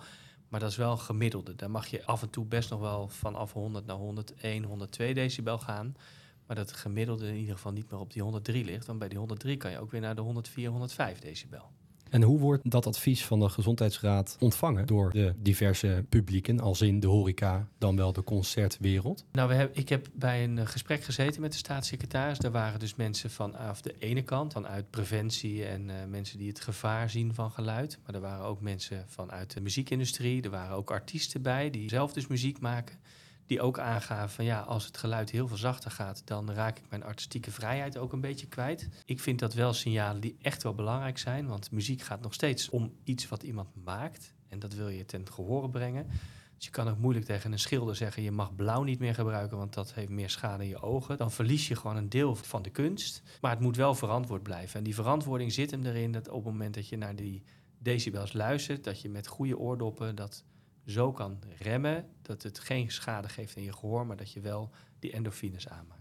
Maar 0.50 0.60
dat 0.60 0.70
is 0.70 0.78
wel 0.78 0.98
gemiddelde. 0.98 1.56
Daar 1.56 1.72
mag 1.72 1.88
je 1.88 2.06
af 2.06 2.22
en 2.22 2.30
toe 2.30 2.46
best 2.46 2.70
nog 2.70 2.80
wel 2.80 3.08
vanaf 3.08 3.54
100 3.54 3.86
naar 3.86 3.96
101, 3.96 4.64
102 4.64 5.14
decibel 5.14 5.60
gaan. 5.60 5.96
Maar 6.52 6.60
dat 6.60 6.70
het 6.70 6.80
gemiddelde 6.80 7.28
in 7.28 7.36
ieder 7.36 7.56
geval 7.56 7.72
niet 7.72 7.92
meer 7.92 8.00
op 8.00 8.14
die 8.14 8.22
103 8.22 8.66
ligt. 8.66 8.86
Want 8.86 9.00
bij 9.00 9.08
die 9.08 9.18
103 9.18 9.58
kan 9.58 9.72
je 9.72 9.80
ook 9.80 9.92
weer 9.92 10.02
naar 10.02 10.16
de 10.16 10.22
104, 10.22 10.70
105 10.70 11.20
decibel. 11.20 11.72
En 12.10 12.22
hoe 12.22 12.40
wordt 12.40 12.72
dat 12.72 12.88
advies 12.88 13.26
van 13.26 13.40
de 13.40 13.50
Gezondheidsraad 13.50 14.38
ontvangen 14.40 14.88
door 14.88 15.12
de 15.12 15.34
diverse 15.38 16.06
publieken, 16.10 16.60
als 16.60 16.82
in 16.82 17.00
de 17.00 17.08
horeca, 17.08 17.68
dan 17.78 17.96
wel 17.96 18.14
de 18.14 18.24
concertwereld? 18.24 19.26
Nou, 19.32 19.50
we 19.50 19.54
hebben, 19.54 19.78
ik 19.78 19.90
heb 19.90 20.08
bij 20.14 20.44
een 20.44 20.58
eh, 20.58 20.66
gesprek 20.66 21.04
gezeten 21.04 21.42
met 21.42 21.52
de 21.52 21.58
staatssecretaris. 21.58 22.38
Daar 22.38 22.52
waren 22.52 22.80
dus 22.80 22.96
mensen 22.96 23.30
vanaf 23.30 23.82
de 23.82 23.96
ene 24.00 24.22
kant, 24.22 24.54
vanuit 24.54 24.90
preventie 24.90 25.66
en 25.66 25.90
eh, 25.90 26.06
mensen 26.08 26.38
die 26.38 26.48
het 26.48 26.62
gevaar 26.62 27.10
zien 27.10 27.34
van 27.34 27.52
geluid. 27.52 28.00
Maar 28.06 28.16
er 28.16 28.22
waren 28.22 28.46
ook 28.46 28.62
mensen 28.62 29.06
vanuit 29.08 29.54
de 29.54 29.62
muziekindustrie. 29.62 30.42
Er 30.42 30.50
waren 30.50 30.76
ook 30.76 30.92
artiesten 30.92 31.42
bij 31.42 31.70
die 31.70 31.90
zelf 31.90 32.14
dus 32.14 32.28
muziek 32.28 32.60
maken. 32.60 33.00
Die 33.52 33.62
ook 33.62 33.80
aangaven 33.80 34.30
van 34.30 34.46
ja, 34.46 34.60
als 34.60 34.86
het 34.86 34.98
geluid 34.98 35.30
heel 35.30 35.48
veel 35.48 35.58
zachter 35.58 35.92
gaat, 35.92 36.22
dan 36.26 36.52
raak 36.52 36.78
ik 36.78 36.90
mijn 36.90 37.04
artistieke 37.04 37.52
vrijheid 37.52 37.98
ook 37.98 38.14
een 38.14 38.22
beetje 38.22 38.48
kwijt. 38.48 38.90
Ik 39.06 39.20
vind 39.20 39.40
dat 39.40 39.54
wel 39.54 39.74
signalen 39.74 40.22
die 40.22 40.38
echt 40.42 40.64
wel 40.64 40.74
belangrijk 40.74 41.18
zijn. 41.18 41.48
Want 41.48 41.72
muziek 41.72 42.02
gaat 42.02 42.22
nog 42.22 42.34
steeds 42.34 42.70
om 42.70 42.94
iets 43.04 43.28
wat 43.28 43.44
iemand 43.44 43.68
maakt. 43.84 44.34
En 44.48 44.60
dat 44.60 44.74
wil 44.74 44.90
je 44.90 45.06
ten 45.06 45.32
gehore 45.32 45.70
brengen. 45.70 46.08
Dus 46.56 46.66
je 46.66 46.72
kan 46.72 46.90
ook 46.90 46.98
moeilijk 46.98 47.26
tegen 47.26 47.52
een 47.52 47.60
schilder 47.60 47.96
zeggen: 47.96 48.24
je 48.24 48.32
mag 48.32 48.56
blauw 48.56 48.84
niet 48.84 49.00
meer 49.00 49.16
gebruiken, 49.16 49.58
want 49.58 49.74
dat 49.74 49.94
heeft 49.94 50.12
meer 50.12 50.30
schade 50.30 50.64
in 50.64 50.70
je 50.70 50.82
ogen. 50.82 51.18
Dan 51.18 51.32
verlies 51.32 51.68
je 51.68 51.76
gewoon 51.76 51.98
een 51.98 52.10
deel 52.10 52.36
van 52.36 52.62
de 52.62 52.70
kunst. 52.70 53.22
Maar 53.42 53.52
het 53.52 53.60
moet 53.60 53.76
wel 53.76 53.96
verantwoord 53.96 54.44
blijven. 54.44 54.78
En 54.78 54.84
die 54.84 54.96
verantwoording 54.96 55.54
zit 55.54 55.72
hem 55.72 55.86
erin 55.86 56.12
dat 56.12 56.30
op 56.30 56.44
het 56.44 56.54
moment 56.54 56.74
dat 56.74 56.88
je 56.88 56.98
naar 56.98 57.16
die 57.16 57.44
decibels 57.78 58.34
luistert, 58.34 58.84
dat 58.84 59.02
je 59.02 59.10
met 59.10 59.28
goede 59.28 59.58
oordoppen 59.58 60.16
dat 60.16 60.44
zo 60.86 61.12
kan 61.12 61.40
remmen 61.60 62.06
dat 62.22 62.44
het 62.44 62.60
geen 62.60 62.92
schade 62.92 63.30
geeft 63.30 63.56
in 63.56 63.64
je 63.64 63.74
gehoor, 63.74 64.06
maar 64.06 64.18
dat 64.18 64.32
je 64.32 64.40
wel 64.40 64.70
die 65.00 65.12
endorfines 65.12 65.68
aanmaakt. 65.68 66.00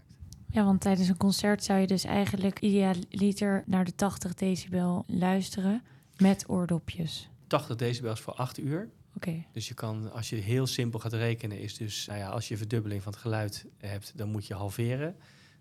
Ja, 0.51 0.63
want 0.63 0.81
tijdens 0.81 1.07
een 1.07 1.17
concert 1.17 1.63
zou 1.63 1.79
je 1.79 1.87
dus 1.87 2.03
eigenlijk 2.03 2.59
idealiter 2.59 3.63
naar 3.65 3.85
de 3.85 3.95
80 3.95 4.33
decibel 4.33 5.03
luisteren 5.07 5.83
met 6.17 6.49
oordopjes. 6.49 7.29
80 7.47 7.75
decibels 7.75 8.19
voor 8.19 8.33
8 8.33 8.59
uur. 8.59 8.89
Oké. 9.15 9.45
Dus 9.51 9.67
je 9.67 9.73
kan, 9.73 10.11
als 10.11 10.29
je 10.29 10.35
heel 10.35 10.67
simpel 10.67 10.99
gaat 10.99 11.13
rekenen, 11.13 11.59
is 11.59 11.77
dus, 11.77 12.05
nou 12.05 12.19
ja, 12.19 12.29
als 12.29 12.47
je 12.47 12.57
verdubbeling 12.57 13.03
van 13.03 13.11
het 13.11 13.21
geluid 13.21 13.65
hebt, 13.77 14.13
dan 14.15 14.29
moet 14.29 14.47
je 14.47 14.53
halveren. 14.53 15.15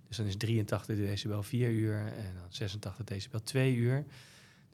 Dus 0.08 0.16
dan 0.16 0.26
is 0.26 0.36
83 0.36 0.96
decibel 0.96 1.42
4 1.42 1.70
uur 1.70 1.98
en 1.98 2.34
dan 2.34 2.46
86 2.48 3.04
decibel 3.04 3.42
2 3.42 3.74
uur. 3.74 4.04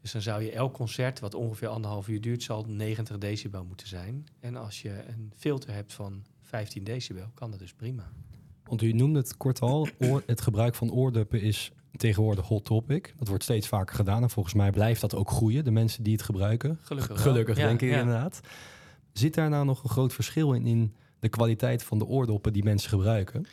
Dus 0.07 0.15
dan 0.15 0.35
zou 0.35 0.43
je 0.43 0.51
elk 0.53 0.73
concert, 0.75 1.21
wat 1.21 1.35
ongeveer 1.35 1.69
anderhalf 1.69 2.09
uur 2.09 2.21
duurt, 2.21 2.43
zal 2.43 2.65
90 2.69 3.19
decibel 3.19 3.65
moeten 3.65 3.87
zijn. 3.87 4.27
En 4.41 4.57
als 4.57 4.83
je 4.83 4.91
een 5.09 5.33
filter 5.37 5.73
hebt 5.73 5.93
van 5.93 6.25
15 6.43 6.85
decibel, 6.85 7.31
kan 7.35 7.51
dat 7.51 7.59
dus 7.59 7.73
prima. 7.73 8.13
Want 8.65 8.83
u 8.83 8.93
noemde 8.93 9.19
het 9.19 9.37
kort 9.37 9.61
al, 9.61 9.89
oor- 9.99 10.23
het 10.27 10.41
gebruik 10.41 10.75
van 10.75 10.93
oordoppen 10.93 11.41
is 11.41 11.73
tegenwoordig 11.97 12.47
hot 12.47 12.65
topic. 12.65 13.15
Dat 13.19 13.29
wordt 13.29 13.43
steeds 13.43 13.69
vaker 13.69 13.95
gedaan 13.97 14.23
en 14.23 14.31
volgens 14.31 14.55
mij 14.55 14.71
blijft 14.71 15.01
dat 15.01 15.15
ook 15.15 15.31
groeien, 15.31 15.65
de 15.65 15.71
mensen 15.71 16.03
die 16.03 16.13
het 16.13 16.23
gebruiken. 16.23 16.79
Gelukkig 16.81 17.57
Ja, 17.57 17.67
denk 17.67 17.83
ik 17.83 17.91
ja. 17.91 18.01
inderdaad. 18.01 18.41
Zit 19.13 19.35
daar 19.35 19.49
nou 19.51 19.65
nog 19.65 19.83
een 19.83 19.91
groot 19.91 20.13
verschil 20.13 20.53
in, 20.53 20.67
in 20.67 20.95
de 21.19 21.29
kwaliteit 21.29 21.83
van 21.83 21.99
de 21.99 22.07
oordoppen 22.07 22.53
die 22.53 22.65
mensen 22.65 22.91
gebruiken? 22.91 23.47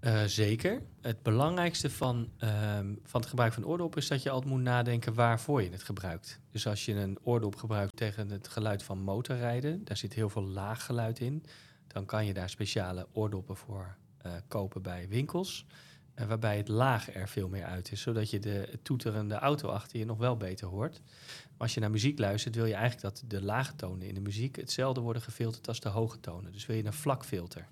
Eh, 0.00 0.24
zeker. 0.24 0.82
Het 1.00 1.22
belangrijkste 1.22 1.90
van, 1.90 2.30
ehm, 2.38 2.94
van 3.02 3.20
het 3.20 3.30
gebruik 3.30 3.52
van 3.52 3.66
oordop 3.66 3.96
is 3.96 4.08
dat 4.08 4.22
je 4.22 4.30
altijd 4.30 4.52
moet 4.52 4.62
nadenken 4.62 5.14
waarvoor 5.14 5.62
je 5.62 5.70
het 5.70 5.82
gebruikt. 5.82 6.40
Dus 6.50 6.66
als 6.66 6.84
je 6.84 6.94
een 6.94 7.18
oordop 7.22 7.56
gebruikt 7.56 7.96
tegen 7.96 8.30
het 8.30 8.48
geluid 8.48 8.82
van 8.82 8.98
motorrijden, 9.02 9.84
daar 9.84 9.96
zit 9.96 10.14
heel 10.14 10.28
veel 10.28 10.42
laag 10.44 10.84
geluid 10.84 11.20
in, 11.20 11.44
dan 11.86 12.06
kan 12.06 12.26
je 12.26 12.34
daar 12.34 12.48
speciale 12.50 13.06
oordoppen 13.12 13.56
voor 13.56 13.96
eh, 14.18 14.32
kopen 14.48 14.82
bij 14.82 15.08
winkels. 15.08 15.66
eh, 16.14 16.26
waarbij 16.26 16.56
het 16.56 16.68
laag 16.68 17.14
er 17.14 17.28
veel 17.28 17.48
meer 17.48 17.64
uit 17.64 17.92
is, 17.92 18.00
zodat 18.00 18.30
je 18.30 18.38
de 18.38 18.78
toeterende 18.82 19.34
auto 19.34 19.68
achter 19.68 19.98
je 19.98 20.04
nog 20.04 20.18
wel 20.18 20.36
beter 20.36 20.66
hoort. 20.66 21.00
Maar 21.40 21.58
als 21.58 21.74
je 21.74 21.80
naar 21.80 21.90
muziek 21.90 22.18
luistert, 22.18 22.54
wil 22.54 22.66
je 22.66 22.74
eigenlijk 22.74 23.02
dat 23.02 23.30
de 23.30 23.42
lage 23.42 23.76
tonen 23.76 24.08
in 24.08 24.14
de 24.14 24.20
muziek 24.20 24.56
hetzelfde 24.56 25.00
worden 25.00 25.22
gefilterd 25.22 25.68
als 25.68 25.80
de 25.80 25.88
hoge 25.88 26.20
tonen. 26.20 26.52
Dus 26.52 26.66
wil 26.66 26.76
je 26.76 26.84
een 26.84 26.92
vlak 26.92 27.24
filter 27.24 27.68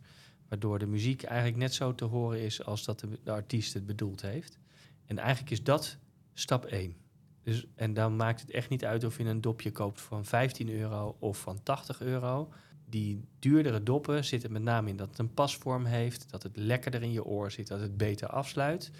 waardoor 0.48 0.78
de 0.78 0.86
muziek 0.86 1.22
eigenlijk 1.22 1.56
net 1.56 1.74
zo 1.74 1.94
te 1.94 2.04
horen 2.04 2.40
is 2.40 2.64
als 2.64 2.84
dat 2.84 3.00
de, 3.24 3.30
artiest 3.30 3.74
het 3.74 3.86
bedoeld 3.86 4.22
heeft. 4.22 4.58
En 5.06 5.18
eigenlijk 5.18 5.50
is 5.50 5.62
dat 5.62 5.98
stap 6.34 6.64
1. 6.64 6.96
Dus, 7.42 7.66
en 7.74 7.94
dan 7.94 8.16
maakt 8.16 8.40
het 8.40 8.50
echt 8.50 8.68
niet 8.68 8.84
uit 8.84 9.04
of 9.04 9.18
je 9.18 9.24
een 9.24 9.40
dopje 9.40 9.72
koopt 9.72 10.00
van 10.00 10.24
15 10.24 10.70
euro 10.70 11.16
of 11.18 11.40
van 11.40 11.62
80 11.62 12.00
euro. 12.00 12.52
Die 12.84 13.24
duurdere 13.38 13.82
doppen 13.82 14.24
zitten 14.24 14.52
met 14.52 14.62
name 14.62 14.88
in 14.88 14.96
dat 14.96 15.08
het 15.08 15.18
een 15.18 15.34
pasvorm 15.34 15.84
heeft, 15.84 16.30
dat 16.30 16.42
het 16.42 16.56
lekkerder 16.56 17.02
in 17.02 17.12
je 17.12 17.24
oor 17.24 17.50
zit, 17.50 17.66
dat 17.66 17.80
het 17.80 17.96
beter 17.96 18.28
afsluit. 18.28 18.90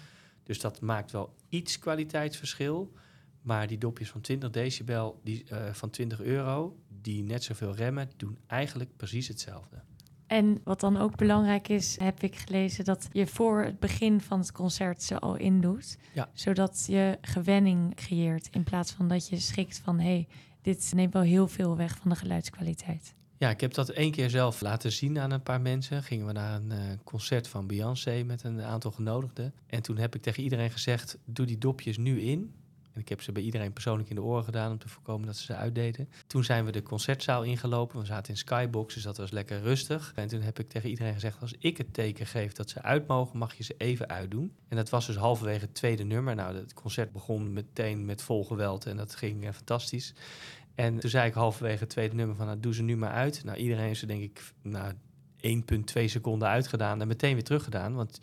Dus 0.43 0.59
dat 0.59 0.81
maakt 0.81 1.11
wel 1.11 1.35
iets 1.49 1.79
kwaliteitsverschil. 1.79 2.93
Maar 3.41 3.67
die 3.67 3.77
dopjes 3.77 4.09
van 4.09 4.21
20 4.21 4.49
decibel, 4.49 5.19
die, 5.23 5.43
eh, 5.43 5.73
van 5.73 5.89
20 5.89 6.21
euro, 6.21 6.79
die 7.01 7.23
net 7.23 7.43
zoveel 7.43 7.75
remmen, 7.75 8.09
doen 8.17 8.37
eigenlijk 8.47 8.95
precies 8.97 9.27
hetzelfde. 9.27 9.81
En 10.29 10.61
wat 10.63 10.79
dan 10.79 10.97
ook 10.97 11.15
belangrijk 11.15 11.67
is, 11.67 11.99
heb 11.99 12.23
ik 12.23 12.35
gelezen 12.35 12.85
dat 12.85 13.07
je 13.11 13.27
voor 13.27 13.63
het 13.63 13.79
begin 13.79 14.21
van 14.21 14.39
het 14.39 14.51
concert 14.51 15.03
ze 15.03 15.19
al 15.19 15.35
indoet. 15.35 15.97
Ja. 16.13 16.29
Zodat 16.33 16.85
je 16.87 17.17
gewenning 17.21 17.95
creëert 17.95 18.47
in 18.51 18.63
plaats 18.63 18.91
van 18.91 19.07
dat 19.07 19.29
je 19.29 19.39
schikt 19.39 19.81
van 19.83 19.99
hé, 19.99 20.05
hey, 20.05 20.27
dit 20.61 20.91
neemt 20.95 21.13
wel 21.13 21.21
heel 21.21 21.47
veel 21.47 21.77
weg 21.77 21.97
van 21.97 22.09
de 22.09 22.15
geluidskwaliteit. 22.15 23.13
Ja, 23.37 23.49
ik 23.49 23.61
heb 23.61 23.73
dat 23.73 23.89
één 23.89 24.11
keer 24.11 24.29
zelf 24.29 24.61
laten 24.61 24.91
zien 24.91 25.19
aan 25.19 25.31
een 25.31 25.43
paar 25.43 25.61
mensen. 25.61 26.03
Gingen 26.03 26.25
we 26.25 26.31
naar 26.31 26.55
een 26.55 26.71
eh, 26.71 26.79
concert 27.03 27.47
van 27.47 27.67
Beyoncé 27.67 28.23
met 28.23 28.43
een 28.43 28.61
aantal 28.61 28.91
genodigden. 28.91 29.53
En 29.67 29.81
toen 29.81 29.97
heb 29.97 30.15
ik 30.15 30.21
tegen 30.21 30.43
iedereen 30.43 30.71
gezegd: 30.71 31.17
doe 31.25 31.45
die 31.45 31.57
dopjes 31.57 31.97
nu 31.97 32.21
in. 32.21 32.53
En 32.93 33.01
ik 33.01 33.09
heb 33.09 33.21
ze 33.21 33.31
bij 33.31 33.43
iedereen 33.43 33.73
persoonlijk 33.73 34.09
in 34.09 34.15
de 34.15 34.21
oren 34.21 34.43
gedaan 34.43 34.71
om 34.71 34.77
te 34.77 34.89
voorkomen 34.89 35.27
dat 35.27 35.37
ze 35.37 35.45
ze 35.45 35.55
uitdeden. 35.55 36.09
Toen 36.27 36.43
zijn 36.43 36.65
we 36.65 36.71
de 36.71 36.83
concertzaal 36.83 37.43
ingelopen. 37.43 37.99
We 37.99 38.05
zaten 38.05 38.31
in 38.31 38.37
Skybox, 38.37 38.93
dus 38.93 39.03
dat 39.03 39.17
was 39.17 39.31
lekker 39.31 39.61
rustig. 39.61 40.11
En 40.15 40.27
toen 40.27 40.41
heb 40.41 40.59
ik 40.59 40.69
tegen 40.69 40.89
iedereen 40.89 41.13
gezegd: 41.13 41.41
als 41.41 41.53
ik 41.59 41.77
het 41.77 41.93
teken 41.93 42.25
geef 42.25 42.53
dat 42.53 42.69
ze 42.69 42.81
uit 42.81 43.07
mogen, 43.07 43.37
mag 43.37 43.53
je 43.53 43.63
ze 43.63 43.75
even 43.77 44.09
uitdoen. 44.09 44.55
En 44.67 44.75
dat 44.75 44.89
was 44.89 45.05
dus 45.05 45.15
halverwege 45.15 45.65
het 45.65 45.73
tweede 45.73 46.03
nummer. 46.03 46.35
Nou, 46.35 46.55
het 46.55 46.73
concert 46.73 47.11
begon 47.11 47.53
meteen 47.53 48.05
met 48.05 48.21
vol 48.21 48.45
geweld 48.45 48.85
en 48.85 48.97
dat 48.97 49.15
ging 49.15 49.45
eh, 49.45 49.53
fantastisch. 49.53 50.13
En 50.75 50.99
toen 50.99 51.09
zei 51.09 51.27
ik 51.27 51.33
halverwege 51.33 51.79
het 51.79 51.89
tweede 51.89 52.15
nummer 52.15 52.35
van, 52.35 52.45
nou, 52.45 52.59
doe 52.59 52.73
ze 52.73 52.83
nu 52.83 52.97
maar 52.97 53.11
uit. 53.11 53.43
Nou, 53.43 53.57
iedereen 53.57 53.89
is 53.89 54.01
er 54.01 54.07
denk 54.07 54.21
ik 54.21 54.53
nou, 54.61 54.93
1,2 55.41 56.05
seconden 56.05 56.47
uitgedaan 56.47 57.01
en 57.01 57.07
meteen 57.07 57.33
weer 57.33 57.43
teruggedaan. 57.43 57.95
Want 57.95 58.19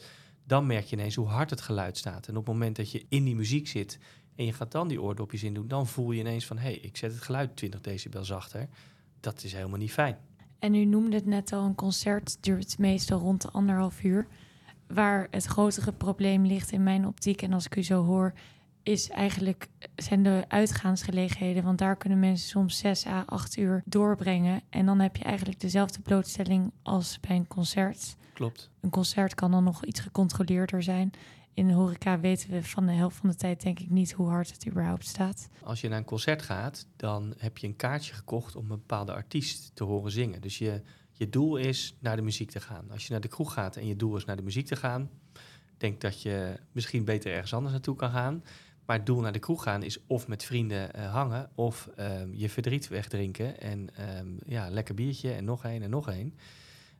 dan 0.46 0.66
merk 0.66 0.84
je 0.84 0.96
ineens 0.96 1.14
hoe 1.14 1.26
hard 1.26 1.50
het 1.50 1.60
geluid 1.60 1.96
staat. 1.96 2.28
En 2.28 2.36
op 2.36 2.46
het 2.46 2.54
moment 2.54 2.76
dat 2.76 2.90
je 2.90 3.06
in 3.08 3.24
die 3.24 3.34
muziek 3.34 3.68
zit 3.68 3.98
en 4.36 4.44
je 4.44 4.52
gaat 4.52 4.72
dan 4.72 4.88
die 4.88 5.02
oordopjes 5.02 5.42
in 5.42 5.54
doen, 5.54 5.68
dan 5.68 5.86
voel 5.86 6.12
je 6.12 6.20
ineens 6.20 6.46
van, 6.46 6.58
hé, 6.58 6.62
hey, 6.62 6.78
ik 6.78 6.96
zet 6.96 7.12
het 7.12 7.22
geluid 7.22 7.56
20 7.56 7.80
decibel 7.80 8.24
zachter. 8.24 8.68
Dat 9.20 9.44
is 9.44 9.52
helemaal 9.52 9.78
niet 9.78 9.92
fijn. 9.92 10.18
En 10.58 10.74
u 10.74 10.84
noemde 10.84 11.16
het 11.16 11.26
net 11.26 11.52
al, 11.52 11.64
een 11.64 11.74
concert 11.74 12.36
duurt 12.40 12.78
meestal 12.78 13.18
rond 13.18 13.42
de 13.42 13.50
anderhalf 13.50 14.02
uur. 14.02 14.26
Waar 14.86 15.28
het 15.30 15.44
grotere 15.44 15.92
probleem 15.92 16.46
ligt 16.46 16.72
in 16.72 16.82
mijn 16.82 17.06
optiek, 17.06 17.42
en 17.42 17.52
als 17.52 17.66
ik 17.66 17.76
u 17.76 17.82
zo 17.82 18.04
hoor, 18.04 18.32
is 18.82 19.10
eigenlijk 19.10 19.68
zijn 19.96 20.22
de 20.22 20.44
uitgaansgelegenheden. 20.48 21.62
Want 21.62 21.78
daar 21.78 21.96
kunnen 21.96 22.18
mensen 22.18 22.48
soms 22.48 22.78
6 22.78 23.06
à 23.06 23.22
8 23.26 23.56
uur 23.56 23.82
doorbrengen. 23.84 24.62
En 24.70 24.86
dan 24.86 24.98
heb 24.98 25.16
je 25.16 25.24
eigenlijk 25.24 25.60
dezelfde 25.60 26.00
blootstelling 26.00 26.72
als 26.82 27.20
bij 27.20 27.36
een 27.36 27.46
concert. 27.46 28.16
Klopt. 28.34 28.70
Een 28.80 28.90
concert 28.90 29.34
kan 29.34 29.50
dan 29.50 29.64
nog 29.64 29.84
iets 29.84 30.00
gecontroleerder 30.00 30.82
zijn. 30.82 31.10
In 31.56 31.68
de 31.68 31.74
horeca 31.74 32.20
weten 32.20 32.50
we 32.50 32.64
van 32.64 32.86
de 32.86 32.92
helft 32.92 33.16
van 33.16 33.28
de 33.28 33.34
tijd 33.34 33.62
denk 33.62 33.80
ik 33.80 33.90
niet 33.90 34.12
hoe 34.12 34.28
hard 34.28 34.52
het 34.52 34.66
überhaupt 34.66 35.06
staat. 35.06 35.48
Als 35.62 35.80
je 35.80 35.88
naar 35.88 35.98
een 35.98 36.04
concert 36.04 36.42
gaat, 36.42 36.86
dan 36.96 37.34
heb 37.38 37.58
je 37.58 37.66
een 37.66 37.76
kaartje 37.76 38.14
gekocht 38.14 38.56
om 38.56 38.62
een 38.62 38.78
bepaalde 38.78 39.12
artiest 39.12 39.70
te 39.74 39.84
horen 39.84 40.10
zingen. 40.10 40.40
Dus 40.40 40.58
je, 40.58 40.82
je 41.12 41.28
doel 41.28 41.56
is 41.56 41.96
naar 42.00 42.16
de 42.16 42.22
muziek 42.22 42.50
te 42.50 42.60
gaan. 42.60 42.90
Als 42.90 43.06
je 43.06 43.12
naar 43.12 43.20
de 43.20 43.28
kroeg 43.28 43.52
gaat 43.52 43.76
en 43.76 43.86
je 43.86 43.96
doel 43.96 44.16
is 44.16 44.24
naar 44.24 44.36
de 44.36 44.42
muziek 44.42 44.66
te 44.66 44.76
gaan, 44.76 45.10
denk 45.76 46.00
dat 46.00 46.22
je 46.22 46.60
misschien 46.72 47.04
beter 47.04 47.32
ergens 47.32 47.54
anders 47.54 47.72
naartoe 47.72 47.96
kan 47.96 48.10
gaan. 48.10 48.44
Maar 48.86 48.96
het 48.96 49.06
doel 49.06 49.20
naar 49.20 49.32
de 49.32 49.38
kroeg 49.38 49.62
gaan 49.62 49.82
is 49.82 50.06
of 50.06 50.28
met 50.28 50.44
vrienden 50.44 50.94
eh, 50.94 51.12
hangen 51.12 51.50
of 51.54 51.88
ehm, 51.96 52.28
je 52.32 52.48
verdriet 52.48 52.88
wegdrinken 52.88 53.60
en 53.60 53.88
ehm, 53.94 54.28
ja, 54.46 54.70
lekker 54.70 54.94
biertje 54.94 55.32
en 55.32 55.44
nog 55.44 55.64
één 55.64 55.82
en 55.82 55.90
nog 55.90 56.10
één. 56.10 56.34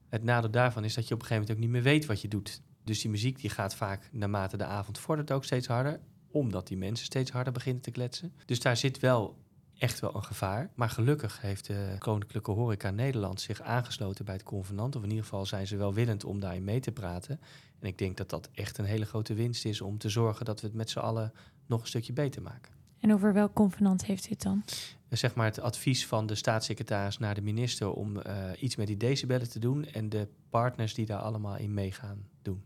Het 0.08 0.22
nadeel 0.22 0.50
daarvan 0.50 0.84
is 0.84 0.94
dat 0.94 1.08
je 1.08 1.14
op 1.14 1.20
een 1.20 1.26
gegeven 1.26 1.48
moment 1.48 1.64
ook 1.64 1.72
niet 1.72 1.82
meer 1.82 1.92
weet 1.92 2.06
wat 2.06 2.20
je 2.20 2.28
doet. 2.28 2.62
Dus 2.86 3.00
die 3.00 3.10
muziek 3.10 3.40
die 3.40 3.50
gaat 3.50 3.74
vaak 3.74 4.08
naarmate 4.12 4.56
de 4.56 4.64
avond 4.64 4.98
vordert 4.98 5.32
ook 5.32 5.44
steeds 5.44 5.66
harder, 5.66 6.00
omdat 6.30 6.66
die 6.66 6.76
mensen 6.76 7.06
steeds 7.06 7.30
harder 7.30 7.52
beginnen 7.52 7.82
te 7.82 7.90
kletsen. 7.90 8.32
Dus 8.44 8.60
daar 8.60 8.76
zit 8.76 8.98
wel 8.98 9.36
echt 9.78 10.00
wel 10.00 10.14
een 10.14 10.24
gevaar. 10.24 10.70
Maar 10.74 10.90
gelukkig 10.90 11.40
heeft 11.40 11.66
de 11.66 11.96
Koninklijke 11.98 12.50
Horeca 12.50 12.90
Nederland 12.90 13.40
zich 13.40 13.60
aangesloten 13.60 14.24
bij 14.24 14.34
het 14.34 14.42
convenant. 14.42 14.96
Of 14.96 15.02
in 15.02 15.08
ieder 15.08 15.24
geval 15.24 15.46
zijn 15.46 15.66
ze 15.66 15.76
wel 15.76 15.94
willend 15.94 16.24
om 16.24 16.40
daarin 16.40 16.64
mee 16.64 16.80
te 16.80 16.92
praten. 16.92 17.40
En 17.80 17.86
ik 17.86 17.98
denk 17.98 18.16
dat 18.16 18.30
dat 18.30 18.48
echt 18.52 18.78
een 18.78 18.84
hele 18.84 19.06
grote 19.06 19.34
winst 19.34 19.64
is 19.64 19.80
om 19.80 19.98
te 19.98 20.08
zorgen 20.08 20.44
dat 20.44 20.60
we 20.60 20.66
het 20.66 20.76
met 20.76 20.90
z'n 20.90 20.98
allen 20.98 21.32
nog 21.66 21.80
een 21.80 21.86
stukje 21.86 22.12
beter 22.12 22.42
maken. 22.42 22.72
En 23.00 23.12
over 23.12 23.32
welk 23.32 23.52
convenant 23.52 24.04
heeft 24.04 24.28
het 24.28 24.42
dan? 24.42 24.64
Zeg 25.08 25.34
maar 25.34 25.46
het 25.46 25.60
advies 25.60 26.06
van 26.06 26.26
de 26.26 26.34
staatssecretaris 26.34 27.18
naar 27.18 27.34
de 27.34 27.42
minister 27.42 27.92
om 27.92 28.20
eh, 28.20 28.34
iets 28.60 28.76
met 28.76 28.86
die 28.86 28.96
decibellen 28.96 29.50
te 29.50 29.58
doen 29.58 29.84
en 29.84 30.08
de 30.08 30.28
partners 30.50 30.94
die 30.94 31.06
daar 31.06 31.20
allemaal 31.20 31.56
in 31.56 31.74
meegaan 31.74 32.28
doen. 32.42 32.62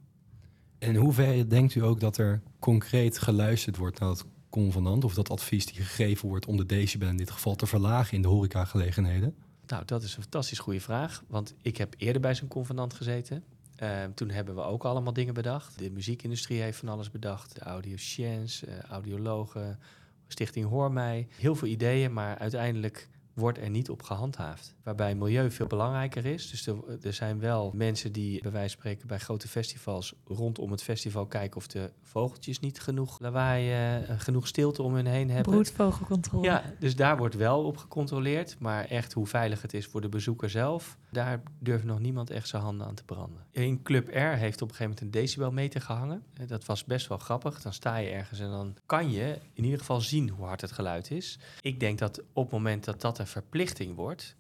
In 0.81 0.97
hoeverre 0.97 1.47
denkt 1.47 1.75
u 1.75 1.83
ook 1.85 2.01
dat 2.01 2.17
er 2.17 2.41
concreet 2.59 3.19
geluisterd 3.19 3.77
wordt 3.77 3.99
naar 3.99 4.09
het 4.09 4.25
convenant 4.51 5.05
of 5.05 5.15
dat 5.15 5.31
advies 5.31 5.67
die 5.67 5.75
gegeven 5.75 6.29
wordt 6.29 6.47
om 6.47 6.57
de 6.57 6.67
decibel 6.67 7.09
in 7.09 7.17
dit 7.17 7.31
geval 7.31 7.55
te 7.57 7.67
verlagen 7.67 8.17
in 8.17 8.23
de 8.23 8.29
horecagelegenheden? 8.29 9.35
Nou, 9.67 9.85
dat 9.85 10.03
is 10.03 10.17
een 10.17 10.23
fantastisch 10.23 10.59
goede 10.59 10.81
vraag. 10.81 11.25
Want 11.27 11.55
ik 11.63 11.77
heb 11.77 11.95
eerder 11.99 12.21
bij 12.21 12.35
zo'n 12.35 12.49
convenant 12.49 12.95
gezeten. 12.95 13.45
Uh, 13.83 14.05
toen 14.15 14.31
hebben 14.31 14.55
we 14.55 14.61
ook 14.61 14.85
allemaal 14.85 15.13
dingen 15.13 15.35
bedacht. 15.35 15.79
De 15.79 15.91
muziekindustrie 15.91 16.61
heeft 16.61 16.79
van 16.79 16.89
alles 16.89 17.11
bedacht. 17.11 17.55
De 17.55 17.61
audiociëns, 17.61 18.65
uh, 18.65 18.79
audiologen, 18.81 19.79
Stichting 20.27 20.67
Hoor 20.67 20.93
Mij. 20.93 21.29
Heel 21.37 21.55
veel 21.55 21.69
ideeën, 21.69 22.13
maar 22.13 22.39
uiteindelijk 22.39 23.09
wordt 23.41 23.59
er 23.59 23.71
niet 23.71 23.91
op 23.91 24.03
gehandhaafd. 24.03 24.75
Waarbij 24.83 25.15
milieu 25.15 25.51
veel 25.51 25.67
belangrijker 25.67 26.27
is. 26.27 26.51
Dus 26.51 26.67
er, 26.67 26.77
er, 27.03 27.13
zijn 27.13 27.39
wel 27.39 27.71
mensen 27.75 28.13
die 28.13 28.43
bij 28.43 28.51
wijze 28.51 28.69
van 28.69 28.79
spreken 28.81 29.07
bij 29.07 29.19
grote 29.19 29.49
festivals 29.49 30.15
rondom 30.27 30.71
het 30.71 30.83
festival 30.83 31.27
kijken 31.27 31.57
of 31.57 31.67
de 31.67 31.93
vogeltjes 32.03 32.61
niet 32.61 32.81
genoeg 32.81 33.19
lawaai, 33.21 33.99
uh, 34.01 34.21
genoeg 34.21 34.47
stilte 34.47 34.83
om 34.83 34.95
hun 34.95 35.07
heen 35.07 35.31
hebben. 35.31 35.53
Broedvogelcontrole. 35.53 36.45
Ja, 36.45 36.63
dus 36.79 36.97
daar 36.97 37.17
wordt 37.17 37.35
wel 37.35 37.65
op 37.65 37.77
gecontroleerd. 37.77 38.57
Maar 38.59 38.85
echt 38.85 39.13
hoe 39.13 39.27
veilig 39.27 39.63
het 39.63 39.75
is 39.75 39.87
voor 39.87 40.01
de 40.01 40.09
bezoeker 40.09 40.51
zelf, 40.51 40.99
daar 41.11 41.43
durft 41.59 41.85
nog 41.85 41.99
niemand 41.99 42.31
echt 42.31 42.49
zijn 42.49 42.63
handen 42.63 42.87
aan 42.87 42.95
te 42.95 43.05
branden. 43.05 43.47
In 43.51 43.83
Club 43.83 44.09
R 44.09 44.19
heeft 44.19 44.63
op 44.63 44.69
een 44.69 44.75
gegeven 44.75 44.85
moment 44.85 45.01
een 45.01 45.11
decibelmeter 45.11 45.81
gehangen. 45.81 46.23
Dat 46.47 46.65
was 46.65 46.85
best 46.85 47.09
wel 47.09 47.19
grappig. 47.19 47.63
Dan 47.63 47.73
sta 47.73 47.97
je 47.97 48.09
ergens 48.09 48.41
en 48.41 48.51
dan 48.51 48.77
kan 48.87 49.11
je 49.11 49.39
in 49.53 49.65
ieder 49.65 49.79
geval 49.79 50.01
zien 50.01 50.29
hoe 50.29 50.47
hard 50.47 50.61
het 50.61 50.73
geluid 50.73 51.11
is. 51.11 51.39
Ik 51.61 51.81
denk 51.81 51.99
dat 51.99 52.23
op 52.33 52.43
het 52.43 52.53
moment 52.53 52.85
dat 52.85 53.01
dat 53.01 53.19
een 53.19 53.27
verplichting 53.31 53.95
wordt, 53.95 54.37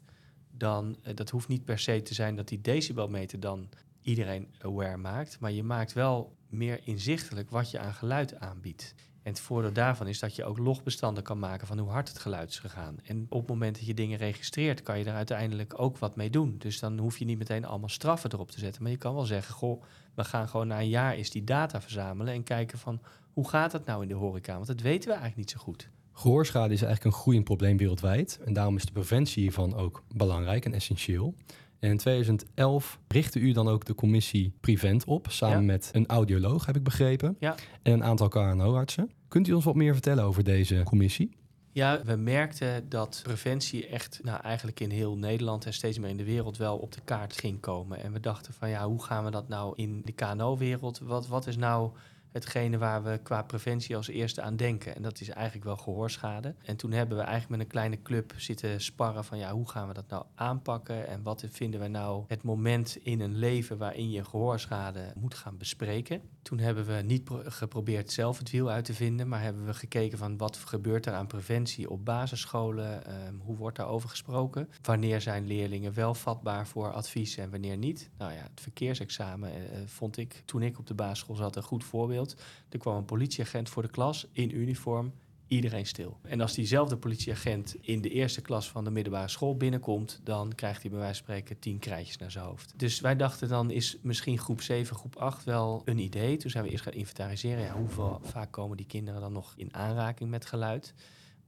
dan, 0.50 0.96
uh, 1.03 1.14
dat 1.14 1.31
hoeft 1.31 1.48
niet 1.48 1.64
per 1.64 1.79
se 1.79 2.03
te 2.03 2.14
zijn 2.14 2.37
dat 2.37 2.48
die 2.48 2.61
decibelmeter 2.61 3.40
dan 3.40 3.68
iedereen 4.03 4.55
aware 4.59 4.96
maakt. 4.96 5.40
Maar 5.40 5.53
je 5.53 5.62
maakt 5.62 5.92
wel 5.92 6.37
meer 6.48 6.81
inzichtelijk 6.85 7.50
wat 7.50 7.70
je 7.70 7.79
aan 7.79 7.94
geluid 7.94 8.40
aanbiedt. 8.40 8.94
En 9.22 9.33
het 9.33 9.40
voordeel 9.40 9.72
daarvan 9.72 10.07
is 10.07 10.18
dat 10.18 10.37
je 10.37 10.44
ook 10.44 10.59
logbestanden 10.59 11.22
kan 11.22 11.38
maken 11.38 11.66
van 11.66 11.79
hoe 11.79 11.90
hard 11.90 12.09
het 12.09 12.18
geluid 12.18 12.50
is 12.50 12.59
gegaan. 12.59 12.98
En 13.05 13.26
op 13.29 13.38
het 13.38 13.48
moment 13.48 13.76
dat 13.76 13.87
je 13.87 13.94
dingen 13.94 14.18
registreert, 14.18 14.83
kan 14.83 14.98
je 14.98 15.05
er 15.05 15.14
uiteindelijk 15.14 15.81
ook 15.81 15.98
wat 15.98 16.16
mee 16.16 16.31
doen. 16.31 16.59
Dus 16.59 16.81
dan 16.81 16.98
hoef 16.98 17.18
je 17.18 17.24
niet 17.24 17.38
meteen 17.38 17.64
allemaal 17.64 17.88
straffen 17.88 18.33
erop 18.33 18.50
te 18.50 18.59
zetten. 18.59 18.83
Maar 18.83 18.90
je 18.90 18.96
kan 18.96 19.14
wel 19.14 19.24
zeggen, 19.24 19.55
goh, 19.55 19.83
we 20.14 20.24
gaan 20.24 20.48
gewoon 20.48 20.66
na 20.66 20.81
een 20.81 20.88
jaar 20.88 21.14
eens 21.14 21.31
die 21.31 21.44
data 21.44 21.81
verzamelen 21.81 22.35
en 22.35 22.42
kijken 22.42 22.79
van 22.79 23.00
hoe 23.33 23.48
gaat 23.48 23.72
het 23.72 23.85
nou 23.85 24.03
in 24.03 24.09
de 24.09 24.14
horeca? 24.14 24.55
Want 24.55 24.66
dat 24.66 24.81
weten 24.81 25.09
we 25.09 25.14
eigenlijk 25.14 25.37
niet 25.37 25.50
zo 25.50 25.59
goed. 25.59 25.88
Gehoorschade 26.20 26.74
is 26.74 26.83
eigenlijk 26.83 27.14
een 27.14 27.20
groeiend 27.22 27.44
probleem 27.44 27.76
wereldwijd. 27.76 28.40
En 28.44 28.52
daarom 28.52 28.76
is 28.76 28.85
de 28.85 28.92
preventie 28.92 29.42
hiervan 29.42 29.74
ook 29.74 30.02
belangrijk 30.14 30.64
en 30.64 30.72
essentieel. 30.74 31.35
En 31.78 31.90
in 31.90 31.96
2011 31.96 32.98
richtte 33.09 33.38
u 33.38 33.52
dan 33.52 33.68
ook 33.68 33.85
de 33.85 33.94
commissie 33.94 34.52
Prevent 34.61 35.04
op, 35.04 35.26
samen 35.30 35.59
Ja. 35.59 35.64
met 35.64 35.90
een 35.92 36.06
audioloog, 36.06 36.66
heb 36.66 36.76
ik 36.76 36.83
begrepen, 36.83 37.37
Ja. 37.38 37.54
en 37.83 37.92
een 37.92 38.04
aantal 38.04 38.28
KNO-artsen. 38.28 39.11
Kunt 39.28 39.48
u 39.48 39.52
ons 39.52 39.64
wat 39.64 39.74
meer 39.74 39.92
vertellen 39.92 40.24
over 40.24 40.44
deze 40.44 40.80
commissie? 40.85 41.30
Ja, 41.72 42.00
we 42.04 42.16
merkten 42.16 42.88
dat 42.88 43.20
preventie 43.22 43.87
echt, 43.87 44.20
nou 44.22 44.40
eigenlijk 44.42 44.80
in 44.80 44.90
heel 44.90 45.16
Nederland 45.16 45.66
en 45.66 45.72
steeds 45.72 45.98
meer 45.98 46.11
in 46.11 46.16
de 46.16 46.24
wereld 46.24 46.56
wel 46.56 46.76
op 46.76 46.92
de 46.92 47.00
kaart 47.04 47.37
ging 47.37 47.61
komen. 47.61 48.02
En 48.02 48.12
we 48.12 48.20
dachten 48.20 48.52
van 48.54 48.68
ja, 48.68 48.87
hoe 48.87 49.02
gaan 49.02 49.24
we 49.24 49.30
dat 49.30 49.48
nou 49.48 49.72
in 49.76 50.02
de 50.04 50.12
KNO-wereld? 50.12 50.98
Wat, 50.98 51.26
wat 51.26 51.46
is 51.46 51.56
nou 51.56 51.90
hetgene 52.32 52.78
waar 52.78 53.02
we 53.02 53.20
qua 53.22 53.42
preventie 53.42 53.96
als 53.96 54.08
eerste 54.08 54.42
aan 54.42 54.56
denken? 54.56 54.96
En 54.96 55.02
dat 55.02 55.20
is 55.20 55.28
eigenlijk 55.28 55.64
wel 55.64 55.76
gehoorschade. 55.76 56.54
En 56.64 56.76
toen 56.76 56.92
hebben 56.92 57.16
we 57.16 57.22
eigenlijk 57.22 57.50
met 57.50 57.60
een 57.60 57.72
kleine 57.72 58.02
club 58.02 58.32
zitten 58.36 58.80
sparren 58.80 59.24
van 59.24 59.38
ja, 59.38 59.52
hoe 59.52 59.68
gaan 59.68 59.88
we 59.88 59.94
dat 59.94 60.08
nou 60.08 60.24
aanpakken? 60.34 61.06
En 61.06 61.22
wat 61.22 61.44
vinden 61.50 61.80
we 61.80 61.88
nou 61.88 62.24
het 62.28 62.42
moment 62.42 62.96
in 63.02 63.20
een 63.20 63.36
leven 63.36 63.78
waarin 63.78 64.10
je 64.10 64.24
gehoorschade 64.24 65.12
moet 65.16 65.34
gaan 65.34 65.56
bespreken? 65.58 66.22
Toen 66.42 66.58
hebben 66.58 66.86
we 66.86 67.02
niet 67.02 67.24
pro- 67.24 67.42
geprobeerd 67.44 68.12
zelf 68.12 68.38
het 68.38 68.50
wiel 68.50 68.70
uit 68.70 68.84
te 68.84 68.94
vinden, 68.94 69.28
maar 69.28 69.42
hebben 69.42 69.66
we 69.66 69.74
gekeken 69.74 70.18
van 70.18 70.36
wat 70.36 70.56
gebeurt 70.56 71.06
er 71.06 71.12
aan 71.12 71.26
preventie 71.26 71.90
op 71.90 72.04
basisscholen? 72.04 73.04
Ehm, 73.06 73.34
hoe 73.38 73.56
wordt 73.56 73.76
daarover 73.76 74.08
gesproken? 74.08 74.68
Wanneer 74.82 75.20
zijn 75.20 75.46
leerlingen 75.46 75.94
wel 75.94 76.14
vatbaar 76.14 76.66
voor 76.66 76.92
advies 76.92 77.36
en 77.36 77.50
wanneer 77.50 77.76
niet? 77.76 78.10
Nou 78.18 78.32
ja, 78.32 78.42
het 78.42 78.60
verkeersexamen 78.60 79.52
eh, 79.52 79.78
vond 79.86 80.16
ik 80.16 80.42
toen 80.44 80.62
ik 80.62 80.78
op 80.78 80.86
de 80.86 80.94
basisschool 80.94 81.36
zat 81.36 81.56
een 81.56 81.62
goed 81.62 81.84
voorbeeld. 81.84 82.19
Er 82.68 82.78
kwam 82.78 82.96
een 82.96 83.04
politieagent 83.04 83.68
voor 83.68 83.83
de 83.83 83.90
klas 83.90 84.26
in 84.33 84.56
uniform, 84.56 85.12
iedereen 85.50 85.87
stil. 85.87 86.18
En 86.22 86.40
als 86.40 86.54
diezelfde 86.54 86.96
politieagent 86.96 87.76
in 87.80 88.00
de 88.00 88.11
eerste 88.11 88.40
klas 88.40 88.70
van 88.70 88.85
de 88.85 88.90
middelbare 88.90 89.28
school 89.28 89.56
binnenkomt, 89.56 90.20
dan 90.24 90.54
krijgt 90.54 90.83
hij 90.83 90.90
bij 90.90 91.00
wijze 91.00 91.14
van 91.14 91.24
spreken 91.24 91.59
tien 91.59 91.78
krijtjes 91.78 92.16
naar 92.16 92.30
zijn 92.30 92.44
hoofd. 92.44 92.72
Dus 92.76 93.00
wij 93.00 93.16
dachten 93.16 93.48
dan 93.48 93.70
is 93.70 93.98
misschien 94.02 94.38
groep 94.38 94.61
7, 94.61 94.96
groep 94.96 95.16
8 95.16 95.44
wel 95.44 95.83
een 95.85 95.98
idee. 95.98 96.37
Toen 96.37 96.50
zijn 96.50 96.64
we 96.64 96.70
eerst 96.70 96.85
gaan 96.85 96.92
inventariseren. 96.92 97.64
Ja, 97.64 97.76
hoeveel 97.76 98.20
vaak 98.22 98.52
komen 98.52 98.76
die 98.76 98.87
kinderen 98.87 99.20
dan 99.20 99.33
nog 99.33 99.54
in 99.56 99.74
aanraking 99.74 100.30
met 100.30 100.46
geluid? 100.46 100.94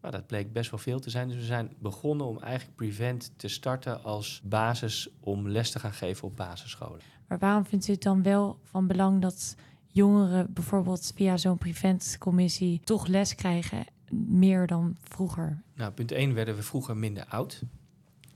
Maar 0.00 0.10
dat 0.10 0.26
bleek 0.26 0.52
best 0.52 0.70
wel 0.70 0.80
veel 0.80 1.00
te 1.00 1.10
zijn. 1.10 1.28
Dus 1.28 1.36
we 1.36 1.44
zijn 1.44 1.72
begonnen 1.78 2.26
om 2.26 2.38
eigenlijk 2.38 2.76
Prevent 2.76 3.32
te 3.36 3.48
starten 3.48 4.04
als 4.04 4.40
basis 4.44 5.08
om 5.20 5.48
les 5.48 5.70
te 5.70 5.78
gaan 5.78 5.92
geven 5.92 6.28
op 6.28 6.36
basisscholen. 6.36 7.00
Maar 7.28 7.38
waarom 7.38 7.64
vindt 7.64 7.88
u 7.88 7.92
het 7.92 8.02
dan 8.02 8.22
wel 8.22 8.58
van 8.62 8.86
belang 8.86 9.22
dat 9.22 9.54
jongeren 9.92 10.52
bijvoorbeeld 10.52 11.12
via 11.14 11.36
zo'n 11.36 11.58
preventcommissie 11.58 12.80
toch 12.84 13.06
les 13.06 13.34
krijgen, 13.34 13.84
meer 14.26 14.66
dan 14.66 14.96
vroeger? 15.02 15.62
Nou, 15.74 15.92
punt 15.92 16.12
1 16.12 16.34
werden 16.34 16.56
we 16.56 16.62
vroeger 16.62 16.96
minder 16.96 17.24
oud. 17.28 17.62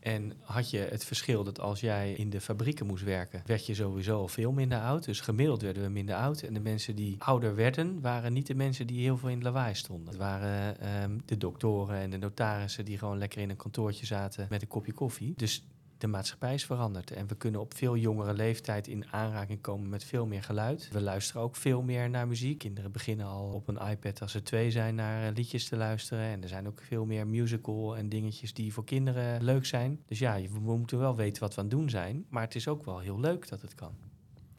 En 0.07 0.33
had 0.41 0.71
je 0.71 0.79
het 0.79 1.05
verschil 1.05 1.45
dat 1.45 1.61
als 1.61 1.81
jij 1.81 2.13
in 2.13 2.31
de 2.31 2.41
fabrieken 2.41 2.87
moest 2.87 3.05
werken, 3.05 3.43
werd 3.47 3.67
je 3.67 3.75
sowieso 3.75 4.27
veel 4.27 4.53
minder 4.53 4.79
oud. 4.79 5.05
Dus 5.05 5.21
gemiddeld 5.21 5.63
werden 5.63 5.83
we 5.83 5.89
minder 5.89 6.15
oud. 6.15 6.43
En 6.43 6.55
de 6.55 6.61
mensen 6.61 6.97
die 6.97 7.17
ouder 7.19 7.55
werden, 7.55 8.01
waren 8.01 8.33
niet 8.33 8.47
de 8.47 8.55
mensen 8.55 8.87
die 8.87 9.01
heel 9.01 9.17
veel 9.17 9.29
in 9.29 9.35
het 9.35 9.45
lawaai 9.45 9.75
stonden. 9.75 10.09
Het 10.09 10.17
waren 10.17 10.81
ehm, 10.81 11.19
de 11.25 11.37
doktoren 11.37 11.97
en 11.97 12.11
de 12.11 12.17
notarissen 12.17 12.85
die 12.85 12.99
gewoon 12.99 13.19
lekker 13.19 13.41
in 13.41 13.51
een 13.51 13.57
kantoortje 13.57 14.07
zaten 14.07 14.47
met 14.51 14.63
een 14.63 14.69
kopje 14.69 14.93
koffie. 14.93 15.33
Dus 15.37 15.65
de 15.99 16.07
maatschappij 16.07 16.55
is 16.55 16.65
veranderd 16.65 17.11
en 17.11 17.27
we 17.27 17.35
kunnen 17.35 17.61
op 17.61 17.75
veel 17.75 17.97
jongere 17.97 18.35
leeftijd 18.35 18.89
in 18.89 19.07
aanraking 19.11 19.61
komen 19.61 19.89
met 19.89 20.05
veel 20.05 20.27
meer 20.27 20.43
geluid. 20.43 20.89
We 20.93 21.01
luisteren 21.01 21.43
ook 21.43 21.57
veel 21.57 21.83
meer 21.83 22.11
naar 22.11 22.29
muziek. 22.29 22.59
Kinderen 22.59 22.93
beginnen 22.93 23.27
al 23.27 23.53
op 23.53 23.69
een 23.69 23.89
iPad 23.91 24.21
als 24.21 24.33
ze 24.33 24.43
twee 24.43 24.71
zijn 24.71 24.95
naar 24.95 25.29
eh, 25.29 25.35
liedjes 25.35 25.69
te 25.69 25.77
luisteren. 25.77 26.25
En 26.25 26.43
er 26.43 26.49
zijn 26.49 26.67
ook 26.67 26.81
veel 26.81 27.05
meer 27.05 27.27
musical 27.27 27.97
en 27.97 28.09
dingetjes 28.09 28.55
die 28.55 28.73
voor 28.73 28.85
kinderen 28.85 29.43
leuk 29.43 29.67
zijn. 29.67 30.03
Dus 30.07 30.19
ja, 30.19 30.41
we 30.41 30.77
moeten 30.77 30.99
wel 30.99 31.17
weten 31.17 31.43
wat 31.43 31.55
we 31.55 31.61
aan 31.61 31.67
het 31.67 31.77
doen 31.77 31.91
zijn. 31.91 32.25
Maar 32.29 32.43
het 32.43 32.55
is 32.55 32.69
ook 32.69 32.85
wel 32.85 32.99
heel 32.99 33.21
leuk 33.21 33.49
dat 33.49 33.63
het 33.63 33.75
kan. 33.75 33.93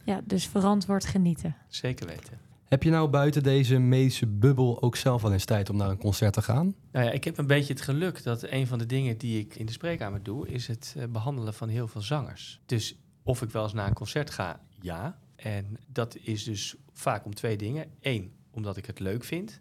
Ja, 0.03 0.21
dus 0.23 0.47
verantwoord 0.47 1.05
genieten. 1.05 1.55
Zeker 1.67 2.07
weten. 2.07 2.46
Heb 2.67 2.83
je 2.83 2.89
nou 2.89 3.09
buiten 3.09 3.43
deze 3.43 3.77
medische 3.77 4.27
bubbel 4.27 4.81
ook 4.81 4.95
zelf 4.95 5.21
wel 5.21 5.33
eens 5.33 5.45
tijd 5.45 5.69
om 5.69 5.77
naar 5.77 5.89
een 5.89 5.97
concert 5.97 6.33
te 6.33 6.41
gaan? 6.41 6.75
Nou 6.91 7.05
ja, 7.05 7.11
ik 7.11 7.23
heb 7.23 7.37
een 7.37 7.47
beetje 7.47 7.73
het 7.73 7.81
geluk 7.81 8.23
dat 8.23 8.43
een 8.43 8.67
van 8.67 8.77
de 8.77 8.85
dingen 8.85 9.17
die 9.17 9.39
ik 9.39 9.55
in 9.55 9.65
de 9.65 9.71
spreekkamer 9.71 10.23
doe, 10.23 10.47
is 10.47 10.67
het 10.67 10.95
eh, 10.97 11.03
behandelen 11.05 11.53
van 11.53 11.69
heel 11.69 11.87
veel 11.87 12.01
zangers. 12.01 12.61
Dus 12.65 12.95
of 13.23 13.41
ik 13.41 13.49
wel 13.49 13.63
eens 13.63 13.73
naar 13.73 13.87
een 13.87 13.93
concert 13.93 14.29
ga, 14.29 14.61
ja. 14.81 15.19
En 15.35 15.77
dat 15.87 16.17
is 16.17 16.43
dus 16.43 16.75
vaak 16.93 17.25
om 17.25 17.33
twee 17.33 17.57
dingen. 17.57 17.85
Eén, 18.01 18.33
omdat 18.51 18.77
ik 18.77 18.85
het 18.85 18.99
leuk 18.99 19.23
vind. 19.23 19.59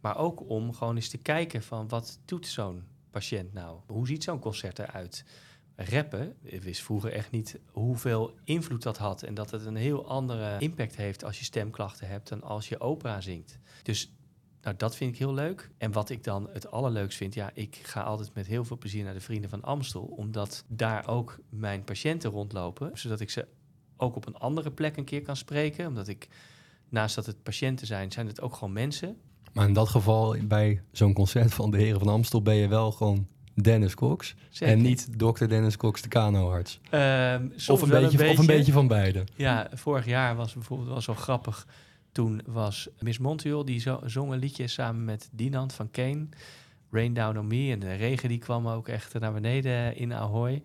Maar 0.00 0.16
ook 0.16 0.48
om 0.48 0.72
gewoon 0.72 0.96
eens 0.96 1.08
te 1.08 1.18
kijken 1.18 1.62
van 1.62 1.88
wat 1.88 2.18
doet 2.24 2.46
zo'n 2.46 2.82
patiënt 3.10 3.52
nou? 3.52 3.78
Hoe 3.86 4.06
ziet 4.06 4.24
zo'n 4.24 4.38
concert 4.38 4.78
eruit? 4.78 5.24
Rappen, 5.76 6.36
wist 6.62 6.82
vroeger 6.82 7.12
echt 7.12 7.30
niet 7.30 7.58
hoeveel 7.70 8.34
invloed 8.44 8.82
dat 8.82 8.98
had. 8.98 9.22
En 9.22 9.34
dat 9.34 9.50
het 9.50 9.64
een 9.64 9.76
heel 9.76 10.08
andere 10.08 10.56
impact 10.58 10.96
heeft 10.96 11.24
als 11.24 11.38
je 11.38 11.44
stemklachten 11.44 12.08
hebt 12.08 12.28
dan 12.28 12.42
als 12.42 12.68
je 12.68 12.80
opera 12.80 13.20
zingt. 13.20 13.58
Dus 13.82 14.12
nou, 14.62 14.76
dat 14.76 14.96
vind 14.96 15.12
ik 15.12 15.18
heel 15.18 15.34
leuk. 15.34 15.70
En 15.78 15.92
wat 15.92 16.10
ik 16.10 16.24
dan 16.24 16.48
het 16.52 16.70
allerleukst 16.70 17.16
vind, 17.16 17.34
ja, 17.34 17.50
ik 17.54 17.80
ga 17.82 18.02
altijd 18.02 18.34
met 18.34 18.46
heel 18.46 18.64
veel 18.64 18.78
plezier 18.78 19.04
naar 19.04 19.14
de 19.14 19.20
Vrienden 19.20 19.50
van 19.50 19.62
Amstel, 19.62 20.02
omdat 20.02 20.64
daar 20.68 21.08
ook 21.08 21.38
mijn 21.48 21.84
patiënten 21.84 22.30
rondlopen, 22.30 22.90
zodat 22.94 23.20
ik 23.20 23.30
ze 23.30 23.46
ook 23.96 24.16
op 24.16 24.26
een 24.26 24.36
andere 24.36 24.70
plek 24.70 24.96
een 24.96 25.04
keer 25.04 25.22
kan 25.22 25.36
spreken. 25.36 25.86
Omdat 25.86 26.08
ik, 26.08 26.28
naast 26.88 27.14
dat 27.14 27.26
het 27.26 27.42
patiënten 27.42 27.86
zijn, 27.86 28.12
zijn 28.12 28.26
het 28.26 28.40
ook 28.40 28.54
gewoon 28.54 28.72
mensen. 28.72 29.16
Maar 29.52 29.66
in 29.68 29.74
dat 29.74 29.88
geval, 29.88 30.36
bij 30.44 30.82
zo'n 30.92 31.14
concert 31.14 31.54
van 31.54 31.70
de 31.70 31.76
Heren 31.76 31.98
van 31.98 32.08
Amstel, 32.08 32.42
ben 32.42 32.54
je 32.54 32.68
wel 32.68 32.92
gewoon 32.92 33.26
Dennis 33.62 33.94
Cox. 33.94 34.34
Zeker. 34.48 34.74
En 34.74 34.82
niet 34.82 35.18
dokter 35.18 35.48
Dennis 35.48 35.76
Cox, 35.76 36.02
de 36.02 36.08
kanoarts. 36.08 36.80
Ehm, 36.90 37.48
Of 37.68 37.82
een, 37.82 37.88
beetje, 37.88 38.28
of 38.30 38.38
een 38.38 38.46
beetje 38.46 38.72
van 38.72 38.86
beide. 38.88 39.24
Ja, 39.34 39.68
vorig 39.72 40.06
jaar 40.06 40.36
was 40.36 40.52
bijvoorbeeld 40.54 40.88
wel 40.88 41.00
zo 41.00 41.14
grappig. 41.14 41.66
Toen 42.12 42.40
was 42.46 42.88
Miss 42.98 43.18
Montreal, 43.18 43.64
die 43.64 43.80
zo, 43.80 44.00
zong 44.04 44.32
een 44.32 44.38
liedje 44.38 44.66
samen 44.66 45.04
met 45.04 45.28
Dinant 45.32 45.72
van 45.72 45.90
Kane. 45.90 46.26
Rain 46.90 47.14
Down 47.14 47.38
On 47.38 47.46
Me. 47.46 47.70
En 47.72 47.78
de 47.78 47.94
regen 47.94 48.28
die 48.28 48.38
kwam 48.38 48.68
ook 48.68 48.88
echt 48.88 49.18
naar 49.18 49.32
beneden 49.32 49.96
in 49.96 50.14
Ahoy. 50.14 50.62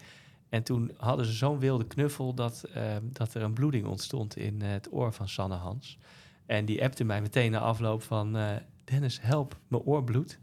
En 0.49 0.63
toen 0.63 0.91
hadden 0.97 1.25
ze 1.25 1.32
zo'n 1.34 1.60
wilde 1.60 1.84
knuffel 1.88 2.34
dat, 2.34 2.65
ehm, 2.73 3.01
dat 3.04 3.34
er 3.34 3.41
een 3.41 3.54
bloeding 3.54 3.86
ontstond 3.86 4.38
in 4.38 4.62
het 4.62 4.88
oor 4.91 5.13
van 5.13 5.30
Sanne 5.30 5.56
Hans. 5.56 5.97
En 6.45 6.65
die 6.65 6.84
appte 6.84 7.04
mij 7.04 7.21
meteen 7.21 7.51
na 7.51 7.60
afloop 7.60 8.04
van... 8.04 8.38
eh, 8.38 8.49
Dennis, 8.84 9.19
help, 9.21 9.58
mijn 9.67 9.82
oor 9.84 10.04
bloedt. 10.04 10.38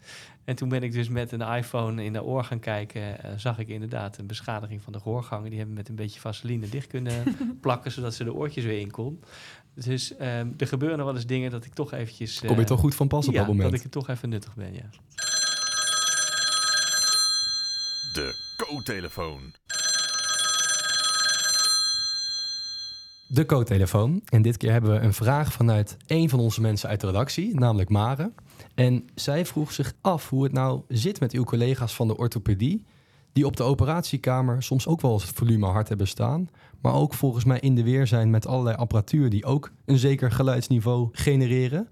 En 0.49 0.55
toen 0.55 0.69
ben 0.69 0.83
ik 0.83 0.93
dus 0.93 1.09
met 1.09 1.33
een 1.33 1.41
iPhone 1.41 2.05
in 2.05 2.13
de 2.13 2.23
oor 2.23 2.45
gaan 2.45 2.61
kijken. 2.61 3.23
eh, 3.23 3.31
zag 3.37 3.59
ik 3.59 3.69
inderdaad 3.69 4.19
een 4.19 4.27
beschadiging 4.27 4.83
van 4.83 4.93
de 4.93 5.01
gehoorgangen. 5.01 5.49
Die 5.49 5.59
hebben 5.59 5.77
met 5.77 5.89
een 5.89 5.95
beetje 5.95 6.21
vaseline 6.21 6.69
dicht 6.69 6.87
kunnen 6.87 7.25
plakken... 7.61 7.93
zodat 7.93 8.15
ze 8.15 8.25
de 8.25 8.35
oortjes 8.35 8.65
weer 8.65 8.81
in 8.81 8.91
kon. 8.91 9.23
Dus 9.75 10.17
ehm, 10.17 10.49
er 10.57 10.67
gebeuren 10.67 10.99
nog 10.99 11.07
wel 11.07 11.15
eens 11.15 11.27
dingen 11.27 11.51
dat 11.51 11.65
ik 11.65 11.75
toch 11.75 11.93
eventjes... 11.93 12.41
Kom 12.41 12.55
je 12.55 12.61
eh, 12.61 12.67
toch 12.67 12.81
goed 12.81 12.95
van 12.95 13.09
pas 13.09 13.27
op 13.27 13.33
ja, 13.33 13.39
dat 13.39 13.49
moment? 13.49 13.71
dat 13.71 13.79
ik 13.79 13.85
er 13.85 13.91
toch 13.91 14.09
even 14.09 14.29
nuttig 14.29 14.55
ben, 14.55 14.75
ja. 14.75 14.91
De 18.13 18.55
co-telefoon. 18.57 19.53
De 23.27 23.47
co-telefoon. 23.47 24.23
En 24.25 24.43
dit 24.43 24.57
keer 24.57 24.73
hebben 24.73 24.91
we 24.91 24.99
een 24.99 25.15
vraag 25.15 25.53
vanuit 25.53 25.97
een 26.07 26.29
van 26.29 26.39
onze 26.39 26.61
mensen 26.61 26.89
uit 26.89 27.01
de 27.01 27.07
redactie, 27.07 27.55
namelijk 27.55 27.89
Mare. 27.89 28.33
En 28.79 29.05
zij 29.15 29.47
vroeg 29.47 29.73
zich 29.73 29.93
af 30.01 30.29
hoe 30.29 30.43
het 30.43 30.53
nou 30.53 30.83
zit 30.89 31.21
met 31.21 31.33
uw 31.33 31.45
collega's 31.45 31.95
van 31.95 32.09
de 32.09 32.17
orthopedie, 32.17 32.85
die 33.33 33.47
op 33.47 33.57
de 33.57 33.63
operatiekamer 33.63 34.63
soms 34.63 34.87
ook 34.87 35.01
wel 35.01 35.13
het 35.21 35.25
volume 35.25 35.67
hard 35.67 35.89
hebben 35.89 36.09
staan, 36.09 36.49
maar 36.81 36.95
ook 36.95 37.15
volgens 37.15 37.45
mij 37.45 37.61
in 37.61 37.75
de 37.75 37.83
weer 37.83 38.07
zijn 38.07 38.31
met 38.31 38.47
allerlei 38.47 38.77
apparatuur 38.77 39.31
die 39.31 39.45
ook 39.45 39.71
een 39.85 39.99
zeker 39.99 40.31
geluidsniveau 40.31 41.09
genereren. 41.13 41.89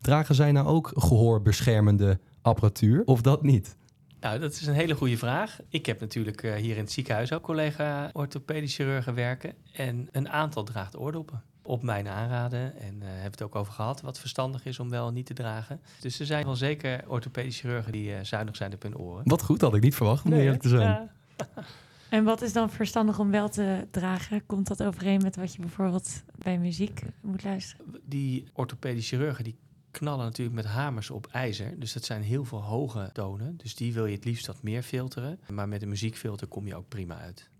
Dragen 0.00 0.34
zij 0.34 0.52
nou 0.52 0.66
ook 0.66 0.90
gehoorbeschermende 0.94 2.20
apparatuur 2.42 3.02
of 3.04 3.20
dat 3.20 3.42
niet? 3.42 3.76
Nou, 4.20 4.38
dat 4.38 4.52
is 4.52 4.66
een 4.66 4.74
hele 4.74 4.94
goede 4.94 5.16
vraag. 5.18 5.58
Ik 5.68 5.86
heb 5.86 6.00
natuurlijk 6.00 6.42
eh, 6.42 6.54
hier 6.54 6.74
in 6.74 6.82
het 6.82 6.92
ziekenhuis 6.92 7.32
ook 7.32 7.42
collega 7.42 8.10
orthopedisch 8.12 8.74
chirurgen 8.74 9.14
werken. 9.14 9.54
En 9.72 10.08
een 10.12 10.28
aantal 10.28 10.64
draagt 10.64 10.98
oordoppen. 10.98 11.42
Op 11.68 11.82
mijn 11.82 12.08
aanraden. 12.08 12.78
En 12.78 13.02
eh 13.02 13.08
hebben 13.08 13.30
het 13.30 13.42
ook 13.42 13.54
over 13.54 13.72
gehad 13.72 14.00
wat 14.00 14.18
verstandig 14.18 14.64
is 14.64 14.78
om 14.78 14.90
wel 14.90 15.08
en 15.08 15.14
niet 15.14 15.26
te 15.26 15.34
dragen. 15.34 15.80
Dus 16.00 16.20
er 16.20 16.26
zijn 16.26 16.44
wel 16.44 16.56
zeker 16.56 17.04
orthopedisch 17.06 17.60
chirurgen 17.60 17.92
die 17.92 18.14
eh, 18.14 18.24
zuinig 18.24 18.56
zijn 18.56 18.74
op 18.74 18.82
hun 18.82 18.96
oren. 18.96 19.28
Wat 19.28 19.42
goed, 19.42 19.60
had 19.60 19.74
ik 19.74 19.82
niet 19.82 19.94
verwacht 19.94 20.24
om 20.24 20.32
eerlijk 20.32 20.62
te 20.62 20.68
zijn. 20.68 20.88
Ja. 20.88 21.08
En 22.08 22.24
wat 22.24 22.42
is 22.42 22.52
dan 22.52 22.70
verstandig 22.70 23.18
om 23.18 23.30
wel 23.30 23.48
te 23.48 23.86
dragen? 23.90 24.46
Komt 24.46 24.66
dat 24.66 24.82
overeen 24.82 25.20
met 25.22 25.36
wat 25.36 25.54
je 25.54 25.60
bijvoorbeeld 25.60 26.22
bij 26.38 26.58
muziek 26.58 27.02
moet 27.20 27.44
luisteren? 27.44 27.86
Die 28.04 28.48
orthopedisch 28.52 29.08
chirurgen 29.08 29.44
die 29.44 29.58
knallen 29.90 30.24
natuurlijk 30.24 30.56
met 30.56 30.64
hamers 30.64 31.10
op 31.10 31.26
ijzer. 31.26 31.80
Dus 31.80 31.92
dat 31.92 32.04
zijn 32.04 32.22
heel 32.22 32.44
veel 32.44 32.62
hoge 32.62 33.10
tonen. 33.12 33.56
Dus 33.56 33.74
die 33.74 33.92
wil 33.92 34.06
je 34.06 34.14
het 34.14 34.24
liefst 34.24 34.46
wat 34.46 34.62
meer 34.62 34.82
filteren. 34.82 35.40
Maar 35.50 35.68
met 35.68 35.82
een 35.82 35.88
muziekfilter 35.88 36.46
kom 36.46 36.66
je 36.66 36.76
ook 36.76 36.88
prima 36.88 37.18
uit. 37.18 37.50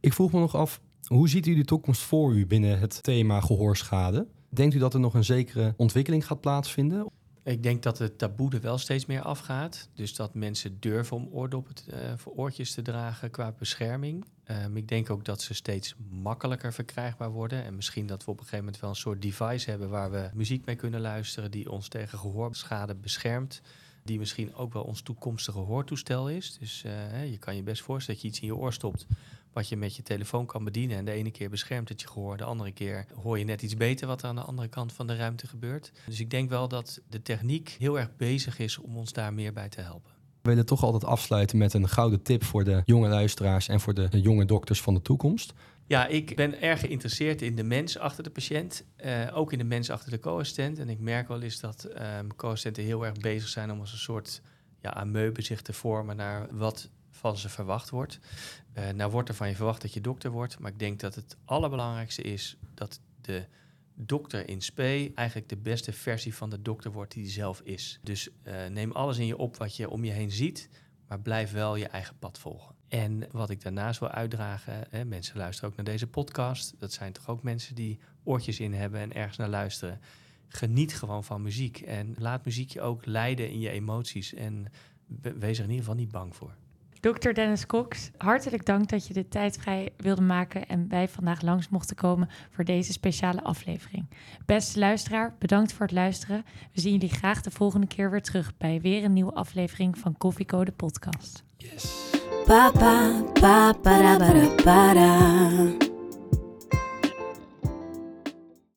Ik 0.00 0.12
vroeg 0.12 0.32
me 0.32 0.38
nog 0.38 0.54
af, 0.54 0.80
hoe 1.06 1.28
ziet 1.28 1.46
u 1.46 1.54
de 1.54 1.64
toekomst 1.64 2.02
voor 2.02 2.34
u 2.34 2.46
binnen 2.46 2.78
het 2.78 3.02
thema 3.02 3.40
gehoorschade? 3.40 4.26
Denkt 4.48 4.74
u 4.74 4.78
dat 4.78 4.94
er 4.94 5.00
nog 5.00 5.14
een 5.14 5.24
zekere 5.24 5.74
ontwikkeling 5.76 6.26
gaat 6.26 6.40
plaatsvinden? 6.40 7.06
Ik 7.44 7.62
denk 7.62 7.82
dat 7.82 7.98
het 7.98 8.18
taboe 8.18 8.50
er 8.50 8.60
wel 8.60 8.78
steeds 8.78 9.06
meer 9.06 9.22
afgaat. 9.22 9.88
Dus 9.94 10.14
dat 10.14 10.34
mensen 10.34 10.76
durven 10.80 11.16
om 11.16 11.28
oordoppen 11.30 11.74
te, 11.74 11.92
eh, 11.92 12.12
voor 12.16 12.32
oortjes 12.32 12.74
te 12.74 12.82
dragen 12.82 13.30
qua 13.30 13.54
bescherming. 13.58 14.24
Um, 14.50 14.76
ik 14.76 14.88
denk 14.88 15.10
ook 15.10 15.24
dat 15.24 15.42
ze 15.42 15.54
steeds 15.54 15.94
makkelijker 16.10 16.72
verkrijgbaar 16.72 17.30
worden. 17.30 17.64
En 17.64 17.74
misschien 17.74 18.06
dat 18.06 18.24
we 18.24 18.30
op 18.30 18.36
een 18.36 18.44
gegeven 18.44 18.64
moment 18.64 18.82
wel 18.82 18.90
een 18.90 18.96
soort 18.96 19.22
device 19.22 19.70
hebben 19.70 19.88
waar 19.88 20.10
we 20.10 20.30
muziek 20.34 20.64
mee 20.64 20.76
kunnen 20.76 21.00
luisteren 21.00 21.50
die 21.50 21.70
ons 21.70 21.88
tegen 21.88 22.18
gehoorschade 22.18 22.94
beschermt. 22.94 23.60
Die 24.04 24.18
misschien 24.18 24.54
ook 24.54 24.72
wel 24.72 24.82
ons 24.82 25.00
toekomstige 25.00 25.58
hoortoestel 25.58 26.28
is. 26.28 26.56
Dus 26.58 26.82
uh, 26.86 27.30
je 27.30 27.38
kan 27.38 27.56
je 27.56 27.62
best 27.62 27.82
voorstellen 27.82 28.20
dat 28.20 28.30
je 28.30 28.36
iets 28.36 28.40
in 28.40 28.46
je 28.46 28.56
oor 28.56 28.72
stopt 28.72 29.06
wat 29.56 29.68
je 29.68 29.76
met 29.76 29.96
je 29.96 30.02
telefoon 30.02 30.46
kan 30.46 30.64
bedienen. 30.64 30.96
En 30.96 31.04
de 31.04 31.10
ene 31.10 31.30
keer 31.30 31.50
beschermt 31.50 31.88
het 31.88 32.00
je 32.00 32.08
gehoor, 32.08 32.36
de 32.36 32.44
andere 32.44 32.72
keer 32.72 33.06
hoor 33.22 33.38
je 33.38 33.44
net 33.44 33.62
iets 33.62 33.74
beter 33.74 34.06
wat 34.06 34.22
er 34.22 34.28
aan 34.28 34.34
de 34.34 34.40
andere 34.40 34.68
kant 34.68 34.92
van 34.92 35.06
de 35.06 35.16
ruimte 35.16 35.46
gebeurt. 35.46 35.92
Dus 36.06 36.20
ik 36.20 36.30
denk 36.30 36.48
wel 36.48 36.68
dat 36.68 37.00
de 37.08 37.22
techniek 37.22 37.76
heel 37.78 37.98
erg 37.98 38.16
bezig 38.16 38.58
is 38.58 38.78
om 38.78 38.96
ons 38.96 39.12
daar 39.12 39.34
meer 39.34 39.52
bij 39.52 39.68
te 39.68 39.80
helpen. 39.80 40.10
We 40.42 40.48
willen 40.48 40.66
toch 40.66 40.82
altijd 40.82 41.04
afsluiten 41.04 41.58
met 41.58 41.74
een 41.74 41.88
gouden 41.88 42.22
tip 42.22 42.44
voor 42.44 42.64
de 42.64 42.82
jonge 42.84 43.08
luisteraars 43.08 43.68
en 43.68 43.80
voor 43.80 43.94
de 43.94 44.08
jonge 44.10 44.44
dokters 44.44 44.80
van 44.82 44.94
de 44.94 45.02
toekomst. 45.02 45.52
Ja, 45.86 46.06
ik 46.06 46.36
ben 46.36 46.60
erg 46.60 46.80
geïnteresseerd 46.80 47.42
in 47.42 47.56
de 47.56 47.64
mens 47.64 47.98
achter 47.98 48.22
de 48.22 48.30
patiënt. 48.30 48.84
Uh, 49.04 49.36
ook 49.36 49.52
in 49.52 49.58
de 49.58 49.64
mens 49.64 49.90
achter 49.90 50.10
de 50.10 50.20
co-assistent. 50.20 50.78
En 50.78 50.88
ik 50.88 50.98
merk 50.98 51.28
wel 51.28 51.42
eens 51.42 51.60
dat 51.60 51.88
um, 52.18 52.36
co-assistenten 52.36 52.82
heel 52.82 53.06
erg 53.06 53.18
bezig 53.18 53.48
zijn 53.48 53.70
om 53.70 53.80
als 53.80 53.92
een 53.92 53.98
soort 53.98 54.42
ja, 54.80 54.94
amoebe 54.94 55.42
zich 55.42 55.62
te 55.62 55.72
vormen 55.72 56.16
naar 56.16 56.46
wat 56.50 56.90
van 57.26 57.36
ze 57.36 57.48
verwacht 57.48 57.90
wordt. 57.90 58.18
Uh, 58.74 58.88
nou 58.88 59.10
wordt 59.10 59.28
er 59.28 59.34
van 59.34 59.48
je 59.48 59.54
verwacht 59.54 59.82
dat 59.82 59.92
je 59.92 60.00
dokter 60.00 60.30
wordt, 60.30 60.58
maar 60.58 60.70
ik 60.70 60.78
denk 60.78 61.00
dat 61.00 61.14
het 61.14 61.36
allerbelangrijkste 61.44 62.22
is 62.22 62.56
dat 62.74 63.00
de 63.20 63.46
dokter 63.94 64.48
in 64.48 64.60
spe 64.60 65.12
eigenlijk 65.14 65.48
de 65.48 65.56
beste 65.56 65.92
versie 65.92 66.34
van 66.34 66.50
de 66.50 66.62
dokter 66.62 66.92
wordt 66.92 67.12
die 67.12 67.22
hij 67.22 67.32
zelf 67.32 67.60
is. 67.60 68.00
Dus 68.02 68.28
uh, 68.28 68.66
neem 68.66 68.92
alles 68.92 69.18
in 69.18 69.26
je 69.26 69.36
op 69.36 69.56
wat 69.56 69.76
je 69.76 69.90
om 69.90 70.04
je 70.04 70.12
heen 70.12 70.30
ziet, 70.30 70.68
maar 71.08 71.20
blijf 71.20 71.52
wel 71.52 71.76
je 71.76 71.86
eigen 71.86 72.18
pad 72.18 72.38
volgen. 72.38 72.74
En 72.88 73.28
wat 73.30 73.50
ik 73.50 73.62
daarnaast 73.62 74.00
wil 74.00 74.08
uitdragen, 74.08 74.86
hè, 74.90 75.04
mensen 75.04 75.36
luisteren 75.36 75.70
ook 75.70 75.76
naar 75.76 75.84
deze 75.84 76.06
podcast. 76.06 76.74
Dat 76.78 76.92
zijn 76.92 77.12
toch 77.12 77.28
ook 77.28 77.42
mensen 77.42 77.74
die 77.74 77.98
oortjes 78.24 78.60
in 78.60 78.74
hebben 78.74 79.00
en 79.00 79.12
ergens 79.12 79.36
naar 79.36 79.48
luisteren. 79.48 80.00
Geniet 80.48 80.94
gewoon 80.94 81.24
van 81.24 81.42
muziek 81.42 81.80
en 81.80 82.14
laat 82.18 82.44
muziek 82.44 82.70
je 82.70 82.80
ook 82.80 83.06
leiden 83.06 83.50
in 83.50 83.60
je 83.60 83.70
emoties. 83.70 84.34
En 84.34 84.66
wees 85.20 85.58
er 85.58 85.64
in 85.64 85.70
ieder 85.70 85.84
geval 85.84 85.94
niet 85.94 86.10
bang 86.10 86.36
voor. 86.36 86.54
Dr. 87.12 87.32
Dennis 87.32 87.66
Cox, 87.66 88.10
hartelijk 88.16 88.64
dank 88.64 88.88
dat 88.88 89.06
je 89.06 89.14
de 89.14 89.28
tijd 89.28 89.56
vrij 89.60 89.92
wilde 89.96 90.22
maken 90.22 90.68
en 90.68 90.88
wij 90.88 91.08
vandaag 91.08 91.42
langs 91.42 91.68
mochten 91.68 91.96
komen 91.96 92.28
voor 92.50 92.64
deze 92.64 92.92
speciale 92.92 93.42
aflevering. 93.42 94.06
Beste 94.46 94.78
luisteraar, 94.78 95.34
bedankt 95.38 95.72
voor 95.72 95.86
het 95.86 95.94
luisteren. 95.94 96.44
We 96.72 96.80
zien 96.80 96.92
jullie 96.92 97.08
graag 97.08 97.40
de 97.40 97.50
volgende 97.50 97.86
keer 97.86 98.10
weer 98.10 98.22
terug 98.22 98.56
bij 98.56 98.80
weer 98.80 99.04
een 99.04 99.12
nieuwe 99.12 99.32
aflevering 99.32 99.98
van 99.98 100.16
Koffiecode 100.16 100.72
Podcast. 100.72 101.44
Yes. 101.56 102.10
Pa, 102.46 102.70
pa, 102.70 103.22
pa, 103.32 103.72
para, 103.72 104.16
para, 104.16 104.48
para. 104.62 105.85